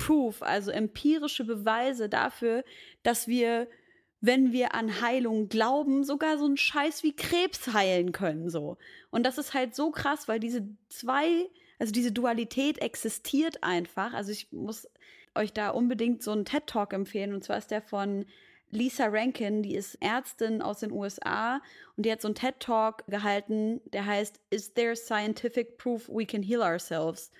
[0.00, 2.64] proof, also empirische Beweise dafür,
[3.02, 3.68] dass wir,
[4.22, 8.78] wenn wir an Heilung glauben, sogar so einen Scheiß wie Krebs heilen können, so.
[9.10, 14.14] Und das ist halt so krass, weil diese zwei, also diese Dualität existiert einfach.
[14.14, 14.88] Also ich muss
[15.34, 18.24] euch da unbedingt so einen TED Talk empfehlen und zwar ist der von
[18.70, 21.60] Lisa Rankin, die ist Ärztin aus den USA
[21.96, 26.24] und die hat so einen TED Talk gehalten, der heißt Is there scientific proof we
[26.24, 27.30] can heal ourselves?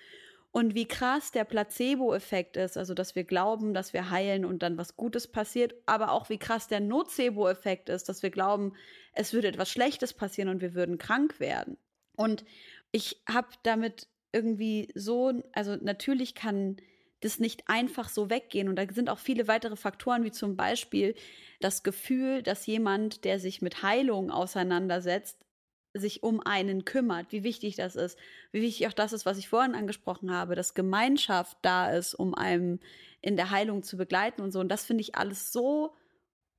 [0.51, 4.77] Und wie krass der Placebo-Effekt ist, also dass wir glauben, dass wir heilen und dann
[4.77, 8.73] was Gutes passiert, aber auch wie krass der Nocebo-Effekt ist, dass wir glauben,
[9.13, 11.77] es würde etwas Schlechtes passieren und wir würden krank werden.
[12.17, 12.43] Und
[12.91, 16.77] ich habe damit irgendwie so, also natürlich kann
[17.21, 18.67] das nicht einfach so weggehen.
[18.67, 21.15] Und da sind auch viele weitere Faktoren, wie zum Beispiel
[21.59, 25.45] das Gefühl, dass jemand, der sich mit Heilung auseinandersetzt,
[25.93, 28.17] sich um einen kümmert, wie wichtig das ist,
[28.51, 32.33] wie wichtig auch das ist, was ich vorhin angesprochen habe, dass Gemeinschaft da ist, um
[32.33, 32.79] einem
[33.21, 34.59] in der Heilung zu begleiten und so.
[34.59, 35.93] Und das finde ich alles so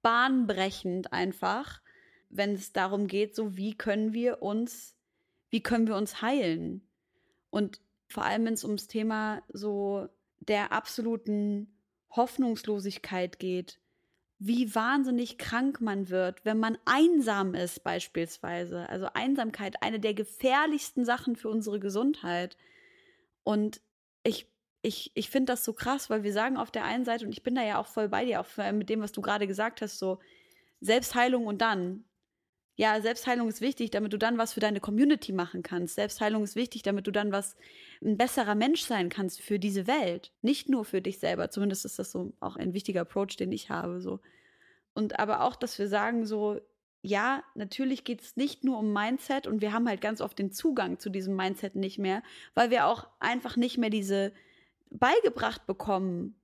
[0.02, 1.80] bahnbrechend einfach,
[2.28, 4.96] wenn es darum geht, so wie können wir uns,
[5.50, 6.86] wie können wir uns heilen?
[7.50, 10.08] Und vor allem, wenn es ums Thema so
[10.40, 11.78] der absoluten
[12.10, 13.78] Hoffnungslosigkeit geht,
[14.44, 18.88] wie wahnsinnig krank man wird, wenn man einsam ist beispielsweise.
[18.88, 22.56] Also Einsamkeit, eine der gefährlichsten Sachen für unsere Gesundheit.
[23.44, 23.80] Und
[24.24, 24.50] ich,
[24.82, 27.44] ich, ich finde das so krass, weil wir sagen auf der einen Seite, und ich
[27.44, 30.00] bin da ja auch voll bei dir, auch mit dem, was du gerade gesagt hast,
[30.00, 30.18] so
[30.80, 32.04] Selbstheilung und dann.
[32.76, 35.94] Ja, Selbstheilung ist wichtig, damit du dann was für deine Community machen kannst.
[35.94, 37.54] Selbstheilung ist wichtig, damit du dann was
[38.02, 41.50] ein besserer Mensch sein kannst für diese Welt, nicht nur für dich selber.
[41.50, 44.20] Zumindest ist das so auch ein wichtiger Approach, den ich habe so.
[44.94, 46.60] Und aber auch, dass wir sagen so,
[47.02, 50.52] ja, natürlich geht es nicht nur um Mindset und wir haben halt ganz oft den
[50.52, 52.22] Zugang zu diesem Mindset nicht mehr,
[52.54, 54.32] weil wir auch einfach nicht mehr diese
[54.90, 56.36] beigebracht bekommen,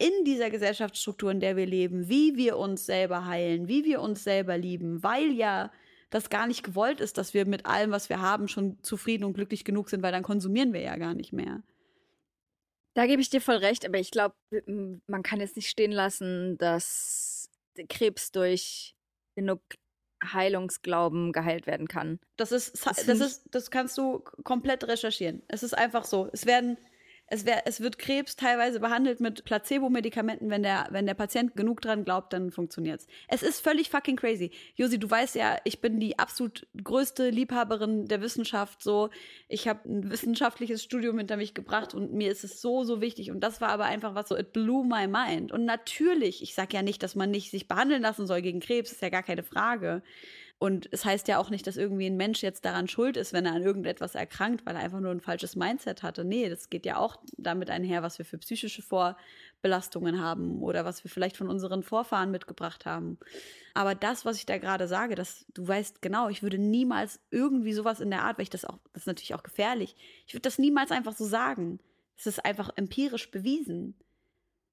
[0.00, 4.24] in dieser Gesellschaftsstruktur, in der wir leben, wie wir uns selber heilen, wie wir uns
[4.24, 5.70] selber lieben, weil ja
[6.08, 9.34] das gar nicht gewollt ist, dass wir mit allem, was wir haben, schon zufrieden und
[9.34, 11.62] glücklich genug sind, weil dann konsumieren wir ja gar nicht mehr.
[12.94, 14.34] Da gebe ich dir voll recht, aber ich glaube,
[15.06, 17.50] man kann jetzt nicht stehen lassen, dass
[17.88, 18.96] Krebs durch
[19.36, 19.60] genug
[20.24, 22.20] Heilungsglauben geheilt werden kann.
[22.36, 25.42] Das ist, das, das ist, das kannst du komplett recherchieren.
[25.48, 26.28] Es ist einfach so.
[26.32, 26.78] Es werden
[27.30, 30.50] es, wär, es wird Krebs teilweise behandelt mit Placebo-Medikamenten.
[30.50, 33.06] Wenn der, wenn der Patient genug dran glaubt, dann funktioniert's.
[33.28, 34.50] Es ist völlig fucking crazy.
[34.74, 38.82] Josi, du weißt ja, ich bin die absolut größte Liebhaberin der Wissenschaft.
[38.82, 39.10] So,
[39.48, 43.30] ich habe ein wissenschaftliches Studium hinter mich gebracht und mir ist es so, so wichtig.
[43.30, 45.52] Und das war aber einfach was so, it blew my mind.
[45.52, 48.90] Und natürlich, ich sag ja nicht, dass man nicht sich behandeln lassen soll gegen Krebs,
[48.90, 50.02] ist ja gar keine Frage.
[50.62, 53.46] Und es heißt ja auch nicht, dass irgendwie ein Mensch jetzt daran schuld ist, wenn
[53.46, 56.22] er an irgendetwas erkrankt, weil er einfach nur ein falsches Mindset hatte.
[56.22, 61.02] Nee, das geht ja auch damit einher, was wir für psychische Vorbelastungen haben oder was
[61.02, 63.18] wir vielleicht von unseren Vorfahren mitgebracht haben.
[63.72, 67.72] Aber das, was ich da gerade sage, dass du weißt genau, ich würde niemals irgendwie
[67.72, 69.96] sowas in der Art, weil ich das auch, das ist natürlich auch gefährlich.
[70.26, 71.80] Ich würde das niemals einfach so sagen.
[72.18, 73.94] Es ist einfach empirisch bewiesen.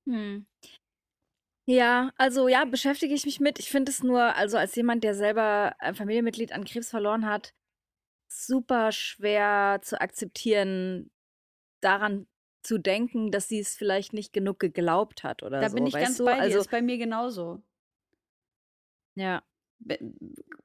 [0.06, 0.46] Hm.
[1.70, 3.60] Ja, also ja, beschäftige ich mich mit.
[3.60, 7.54] Ich finde es nur, also als jemand, der selber ein Familienmitglied an Krebs verloren hat,
[8.30, 11.12] super schwer zu akzeptieren,
[11.82, 12.26] daran
[12.64, 15.76] zu denken, dass sie es vielleicht nicht genug geglaubt hat oder da so.
[15.76, 16.26] Da bin ich ganz du?
[16.26, 16.42] bei dir.
[16.42, 17.62] Also, ist bei mir genauso.
[19.16, 19.44] Ja.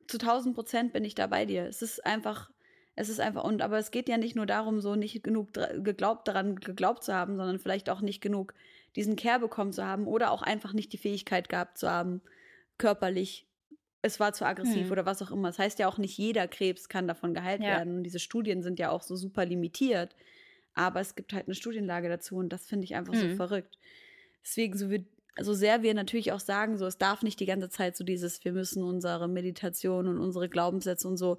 [0.06, 1.66] Zu 1000 Prozent bin ich da bei dir.
[1.66, 2.48] Es ist einfach,
[2.94, 6.28] es ist einfach, und aber es geht ja nicht nur darum, so nicht genug geglaubt
[6.28, 8.54] daran geglaubt zu haben, sondern vielleicht auch nicht genug
[8.96, 12.22] diesen Care bekommen zu haben oder auch einfach nicht die Fähigkeit gehabt zu haben,
[12.78, 13.46] körperlich,
[14.02, 14.92] es war zu aggressiv hm.
[14.92, 15.48] oder was auch immer.
[15.48, 17.68] Das heißt ja auch nicht jeder Krebs kann davon geheilt ja.
[17.68, 17.96] werden.
[17.96, 20.14] Und diese Studien sind ja auch so super limitiert.
[20.74, 23.30] Aber es gibt halt eine Studienlage dazu und das finde ich einfach hm.
[23.30, 23.78] so verrückt.
[24.42, 25.04] Deswegen, so, wir,
[25.40, 28.44] so sehr wir natürlich auch sagen, so es darf nicht die ganze Zeit so dieses,
[28.44, 31.38] wir müssen unsere Meditation und unsere Glaubenssätze und so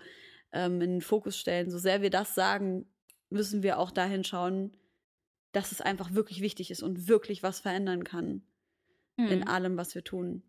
[0.54, 1.70] ähm, in den Fokus stellen.
[1.70, 2.86] So sehr wir das sagen,
[3.30, 4.72] müssen wir auch dahin schauen,
[5.54, 8.44] dass es einfach wirklich wichtig ist und wirklich was verändern kann
[9.16, 9.28] mhm.
[9.28, 10.44] in allem, was wir tun.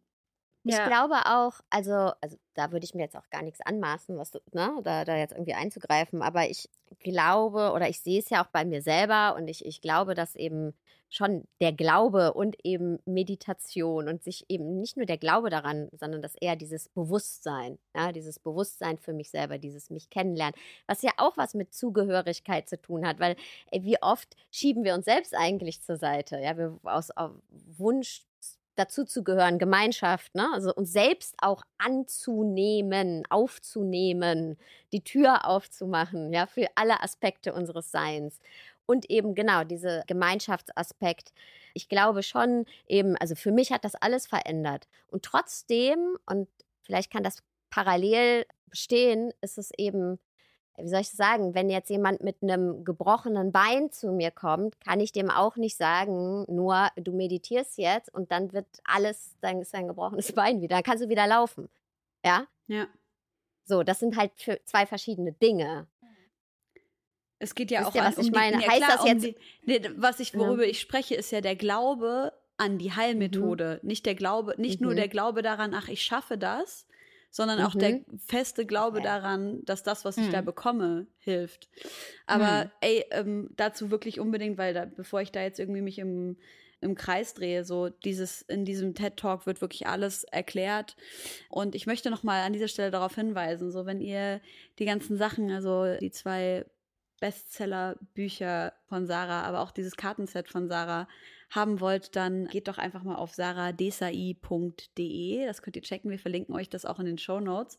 [0.65, 0.87] Ich ja.
[0.87, 4.73] glaube auch, also, also da würde ich mir jetzt auch gar nichts anmaßen, was, ne,
[4.83, 8.65] da, da jetzt irgendwie einzugreifen, aber ich glaube oder ich sehe es ja auch bei
[8.65, 10.73] mir selber und ich, ich glaube, dass eben
[11.11, 16.23] schon der Glaube und eben Meditation und sich eben nicht nur der Glaube daran, sondern
[16.23, 21.13] dass eher dieses Bewusstsein, ja, dieses Bewusstsein für mich selber, dieses mich kennenlernen, was ja
[21.19, 23.37] auch was mit Zugehörigkeit zu tun hat, weil
[23.71, 27.11] ey, wie oft schieben wir uns selbst eigentlich zur Seite, ja, wir aus
[27.51, 28.23] Wunsch
[28.77, 30.49] dazu zu gehören, Gemeinschaft, ne?
[30.53, 34.59] Also uns selbst auch anzunehmen, aufzunehmen,
[34.93, 38.41] die Tür aufzumachen, ja, für alle Aspekte unseres Seins
[38.87, 41.33] und eben genau diese Gemeinschaftsaspekt.
[41.73, 44.89] Ich glaube schon eben, also für mich hat das alles verändert.
[45.09, 46.49] Und trotzdem, und
[46.83, 50.19] vielleicht kann das parallel bestehen, ist es eben,
[50.77, 55.01] wie soll ich sagen, wenn jetzt jemand mit einem gebrochenen Bein zu mir kommt, kann
[55.01, 59.73] ich dem auch nicht sagen, nur du meditierst jetzt und dann wird alles, dann ist
[59.73, 61.69] dein gebrochenes Bein wieder, dann kannst du wieder laufen.
[62.25, 62.47] Ja?
[62.67, 62.87] Ja.
[63.65, 64.33] So, das sind halt
[64.65, 65.87] zwei verschiedene Dinge.
[67.39, 68.59] Es geht ja Wisst auch ihr, an, was ich um meine?
[68.59, 69.25] Die, ja, heißt klar, das jetzt.
[69.27, 70.71] Um die, nee, was ich, worüber ja.
[70.71, 73.81] ich spreche, ist ja der Glaube an die Heilmethode.
[73.83, 73.89] Mhm.
[73.89, 74.87] Nicht der Glaube, nicht mhm.
[74.87, 76.87] nur der Glaube daran, ach, ich schaffe das,
[77.35, 77.65] sondern mhm.
[77.65, 78.05] auch der mhm.
[78.25, 80.45] feste Glaube daran, dass das, was ich da mhm.
[80.45, 81.69] bekomme, hilft.
[82.27, 82.71] Aber mhm.
[82.81, 86.37] ey, ähm, dazu wirklich unbedingt, weil da, bevor ich da jetzt irgendwie mich im
[86.81, 87.65] im Kreis drehe.
[87.65, 90.97] So dieses in diesem TED Talk wird wirklich alles erklärt.
[91.49, 94.41] Und ich möchte noch mal an dieser Stelle darauf hinweisen, so wenn ihr
[94.79, 96.67] die ganzen Sachen, also die zwei
[97.21, 101.09] Bestseller-Bücher von Sarah, aber auch dieses Kartenset von Sarah
[101.55, 105.47] haben wollt, dann geht doch einfach mal auf saradesai.de.
[105.47, 106.11] Das könnt ihr checken.
[106.11, 107.79] Wir verlinken euch das auch in den Show Notes.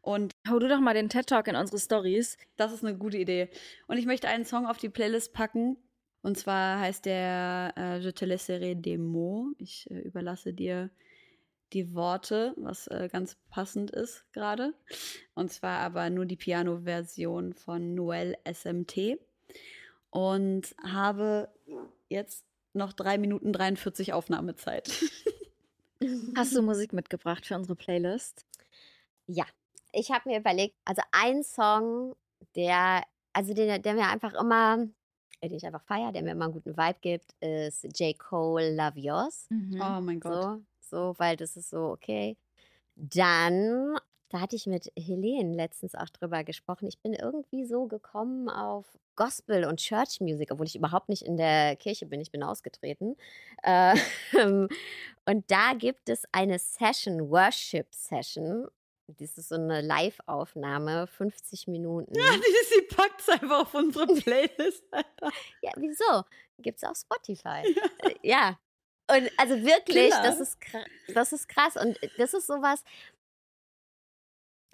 [0.00, 2.38] Und hau du doch mal den TED Talk in unsere Stories.
[2.56, 3.50] Das ist eine gute Idee.
[3.86, 5.76] Und ich möchte einen Song auf die Playlist packen.
[6.22, 9.54] Und zwar heißt der äh, Je te laisserai des mots.
[9.58, 10.90] Ich äh, überlasse dir
[11.72, 14.74] die Worte, was äh, ganz passend ist gerade.
[15.34, 19.18] Und zwar aber nur die Piano-Version von Noel SMT.
[20.10, 21.50] Und habe
[22.08, 22.47] jetzt
[22.78, 24.90] noch drei Minuten 43 Aufnahmezeit.
[26.36, 28.46] Hast du Musik mitgebracht für unsere Playlist?
[29.26, 29.44] Ja,
[29.92, 32.14] ich habe mir überlegt, also ein Song,
[32.54, 33.02] der,
[33.32, 34.86] also den, der mir einfach immer,
[35.42, 38.18] den ich einfach feiere, der mir immer einen guten Vibe gibt, ist J.
[38.18, 39.46] Cole Love Yours.
[39.50, 39.80] Mhm.
[39.80, 40.60] Oh mein Gott.
[40.80, 42.36] So, so, weil das ist so, okay.
[42.96, 43.96] Dann
[44.28, 46.86] da hatte ich mit Helene letztens auch drüber gesprochen.
[46.86, 51.36] Ich bin irgendwie so gekommen auf Gospel und Church Music, obwohl ich überhaupt nicht in
[51.36, 52.20] der Kirche bin.
[52.20, 53.16] Ich bin ausgetreten.
[53.62, 53.96] Äh,
[55.26, 58.68] und da gibt es eine Session, Worship Session.
[59.06, 62.14] Das ist so eine Live-Aufnahme, 50 Minuten.
[62.14, 64.84] Ja, die, sie packt es einfach auf unsere Playlist.
[65.62, 66.24] ja, wieso?
[66.58, 67.74] Gibt es auf Spotify.
[68.02, 68.10] Ja.
[68.22, 68.58] ja.
[69.10, 70.58] Und also wirklich, das ist,
[71.14, 71.76] das ist krass.
[71.76, 72.84] Und das ist sowas,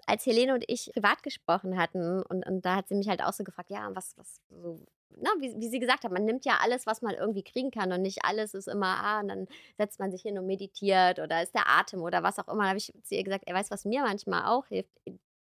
[0.05, 3.33] als Helene und ich privat gesprochen hatten und, und da hat sie mich halt auch
[3.33, 4.79] so gefragt, ja, was, was, so,
[5.17, 7.91] na, wie, wie sie gesagt hat, man nimmt ja alles, was man irgendwie kriegen kann
[7.91, 9.47] und nicht alles ist immer, ah, und dann
[9.77, 12.63] setzt man sich hin und meditiert oder ist der Atem oder was auch immer.
[12.63, 14.91] Da habe ich zu ihr gesagt, er weiß, was mir manchmal auch hilft,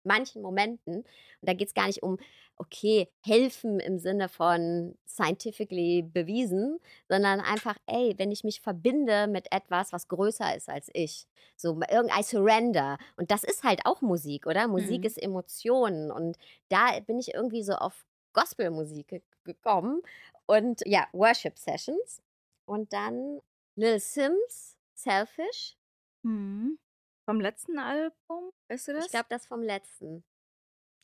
[0.04, 1.06] manchen Momenten, und
[1.42, 2.18] da geht es gar nicht um,
[2.58, 6.80] okay, helfen im Sinne von scientifically bewiesen,
[7.10, 11.26] sondern einfach, ey, wenn ich mich verbinde mit etwas, was größer ist als ich,
[11.56, 12.98] so irgendein Surrender.
[13.18, 14.68] Und das ist halt auch Musik, oder?
[14.68, 15.06] Musik mhm.
[15.06, 16.12] ist Emotionen.
[16.12, 16.38] Und
[16.70, 20.02] da bin ich irgendwie so auf Gospelmusik gekommen.
[20.46, 22.22] Und ja, Worship Sessions.
[22.66, 23.42] Und dann
[23.76, 25.78] Lil Sims, Selfish.
[26.22, 26.78] Mhm.
[27.26, 28.52] Vom letzten Album?
[28.70, 29.06] Weißt du das?
[29.06, 30.24] Ich glaube, das vom letzten.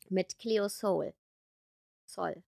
[0.08, 1.14] Mit Cleo Soul.
[2.08, 2.42] Soul.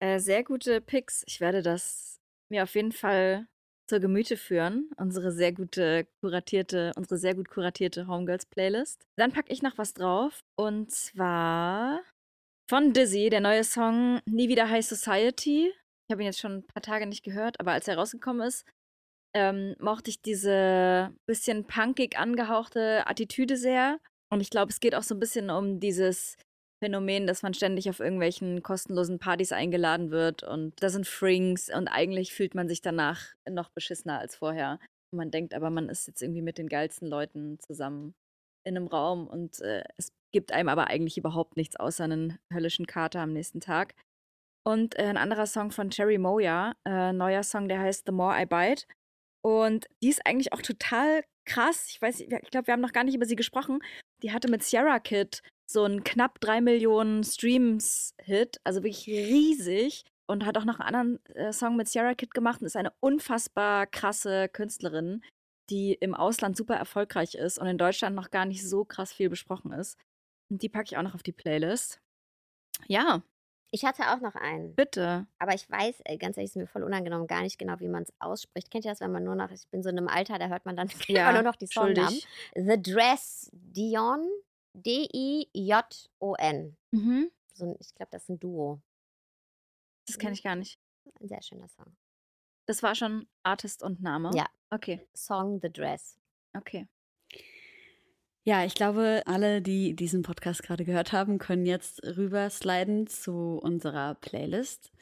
[0.00, 1.24] Äh, sehr gute Picks.
[1.26, 2.20] Ich werde das
[2.50, 3.48] mir auf jeden Fall
[3.88, 4.90] zur Gemüte führen.
[4.96, 9.06] Unsere sehr gute kuratierte, unsere sehr gut kuratierte Homegirls Playlist.
[9.16, 10.40] Dann packe ich noch was drauf.
[10.56, 12.00] Und zwar
[12.68, 15.72] von Dizzy, der neue Song Nie wieder High Society.
[16.06, 18.66] Ich habe ihn jetzt schon ein paar Tage nicht gehört, aber als er rausgekommen ist,
[19.34, 23.98] ähm, mochte ich diese bisschen punkig angehauchte Attitüde sehr.
[24.30, 26.36] Und ich glaube, es geht auch so ein bisschen um dieses
[26.82, 31.88] Phänomen, dass man ständig auf irgendwelchen kostenlosen Partys eingeladen wird und da sind Frings und
[31.88, 34.78] eigentlich fühlt man sich danach noch beschissener als vorher.
[35.12, 38.14] Man denkt aber, man ist jetzt irgendwie mit den geilsten Leuten zusammen
[38.64, 42.86] in einem Raum und äh, es gibt einem aber eigentlich überhaupt nichts außer einen höllischen
[42.86, 43.94] Kater am nächsten Tag.
[44.66, 48.42] Und äh, ein anderer Song von Cherry Moya, äh, neuer Song, der heißt The More
[48.42, 48.84] I Bite.
[49.44, 51.88] Und die ist eigentlich auch total krass.
[51.90, 53.80] Ich weiß, ich glaube, wir haben noch gar nicht über sie gesprochen.
[54.22, 60.04] Die hatte mit Sierra Kid so einen knapp drei Millionen Streams-Hit, also wirklich riesig.
[60.26, 62.94] Und hat auch noch einen anderen äh, Song mit Sierra Kid gemacht und ist eine
[63.00, 65.22] unfassbar krasse Künstlerin,
[65.68, 69.28] die im Ausland super erfolgreich ist und in Deutschland noch gar nicht so krass viel
[69.28, 69.98] besprochen ist.
[70.50, 72.00] Und die packe ich auch noch auf die Playlist.
[72.86, 73.22] Ja,
[73.74, 74.72] ich hatte auch noch einen.
[74.76, 75.26] Bitte.
[75.40, 78.04] Aber ich weiß, ey, ganz ehrlich, ist mir voll unangenehm, gar nicht genau, wie man
[78.04, 78.70] es ausspricht.
[78.70, 80.64] Kennt ihr das, wenn man nur noch, ich bin so in einem Alter, da hört
[80.64, 82.20] man dann ja, nur noch die Songnamen.
[82.54, 84.30] The Dress Dion,
[84.74, 85.56] D-I-J-O-N.
[86.92, 87.32] Mhm.
[87.52, 88.80] So, ich glaube, das ist ein Duo.
[90.06, 90.78] Das kenne ich gar nicht.
[91.20, 91.96] Ein sehr schöner Song.
[92.66, 94.30] Das war schon Artist und Name?
[94.34, 94.46] Ja.
[94.70, 95.04] Okay.
[95.16, 96.16] Song The Dress.
[96.56, 96.86] Okay.
[98.46, 104.16] Ja, ich glaube, alle, die diesen Podcast gerade gehört haben, können jetzt rübersliden zu unserer
[104.16, 104.92] Playlist.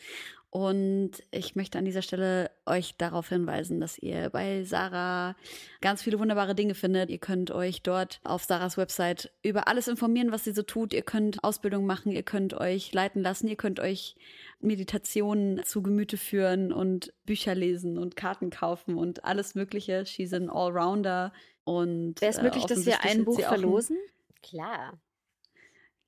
[0.49, 5.35] Und ich möchte an dieser Stelle euch darauf hinweisen, dass ihr bei Sarah
[5.81, 7.09] ganz viele wunderbare Dinge findet.
[7.09, 10.93] Ihr könnt euch dort auf Sarahs Website über alles informieren, was sie so tut.
[10.93, 14.15] Ihr könnt Ausbildung machen, ihr könnt euch leiten lassen, ihr könnt euch
[14.61, 20.05] Meditationen zu Gemüte führen und Bücher lesen und Karten kaufen und alles Mögliche.
[20.05, 21.33] She's an Allrounder.
[21.65, 23.97] Und wäre es äh, möglich, dass wir ein Buch verlosen?
[24.43, 24.99] Klar.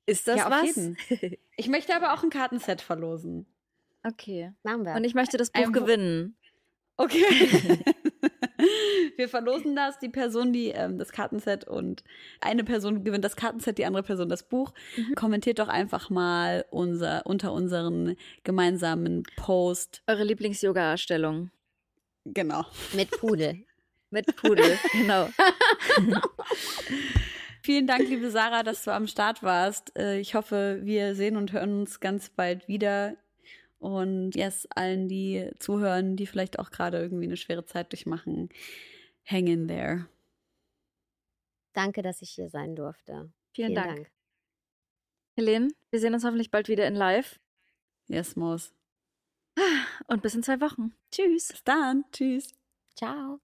[0.05, 0.75] Ist das ja, was?
[1.57, 3.47] ich möchte aber auch ein Kartenset verlosen.
[4.03, 4.51] Okay.
[4.63, 4.93] Machen wir.
[4.93, 6.37] Und ich möchte das Buch ein gewinnen.
[6.97, 7.23] Okay.
[9.17, 12.03] wir verlosen das, die Person, die ähm, das Kartenset und
[12.41, 14.73] eine Person gewinnt das Kartenset, die andere Person das Buch.
[14.95, 15.15] Mhm.
[15.15, 20.03] Kommentiert doch einfach mal unser, unter unseren gemeinsamen Post.
[20.07, 21.51] Eure Lieblings-Yoga-Stellung.
[22.25, 22.65] Genau.
[22.93, 23.65] Mit Pudel.
[24.09, 25.29] Mit Pudel, genau.
[27.61, 29.97] Vielen Dank, liebe Sarah, dass du am Start warst.
[29.97, 33.17] Äh, ich hoffe, wir sehen und hören uns ganz bald wieder.
[33.79, 38.49] Und yes, allen, die zuhören, die vielleicht auch gerade irgendwie eine schwere Zeit durchmachen,
[39.25, 40.07] hang in there.
[41.73, 43.31] Danke, dass ich hier sein durfte.
[43.51, 43.95] Vielen, Vielen Dank.
[43.95, 44.11] Dank.
[45.35, 47.39] Helene, wir sehen uns hoffentlich bald wieder in live.
[48.07, 48.73] Yes, Maus.
[50.07, 50.93] Und bis in zwei Wochen.
[51.11, 51.49] Tschüss.
[51.49, 52.05] Bis dann.
[52.11, 52.53] Tschüss.
[52.95, 53.39] Ciao.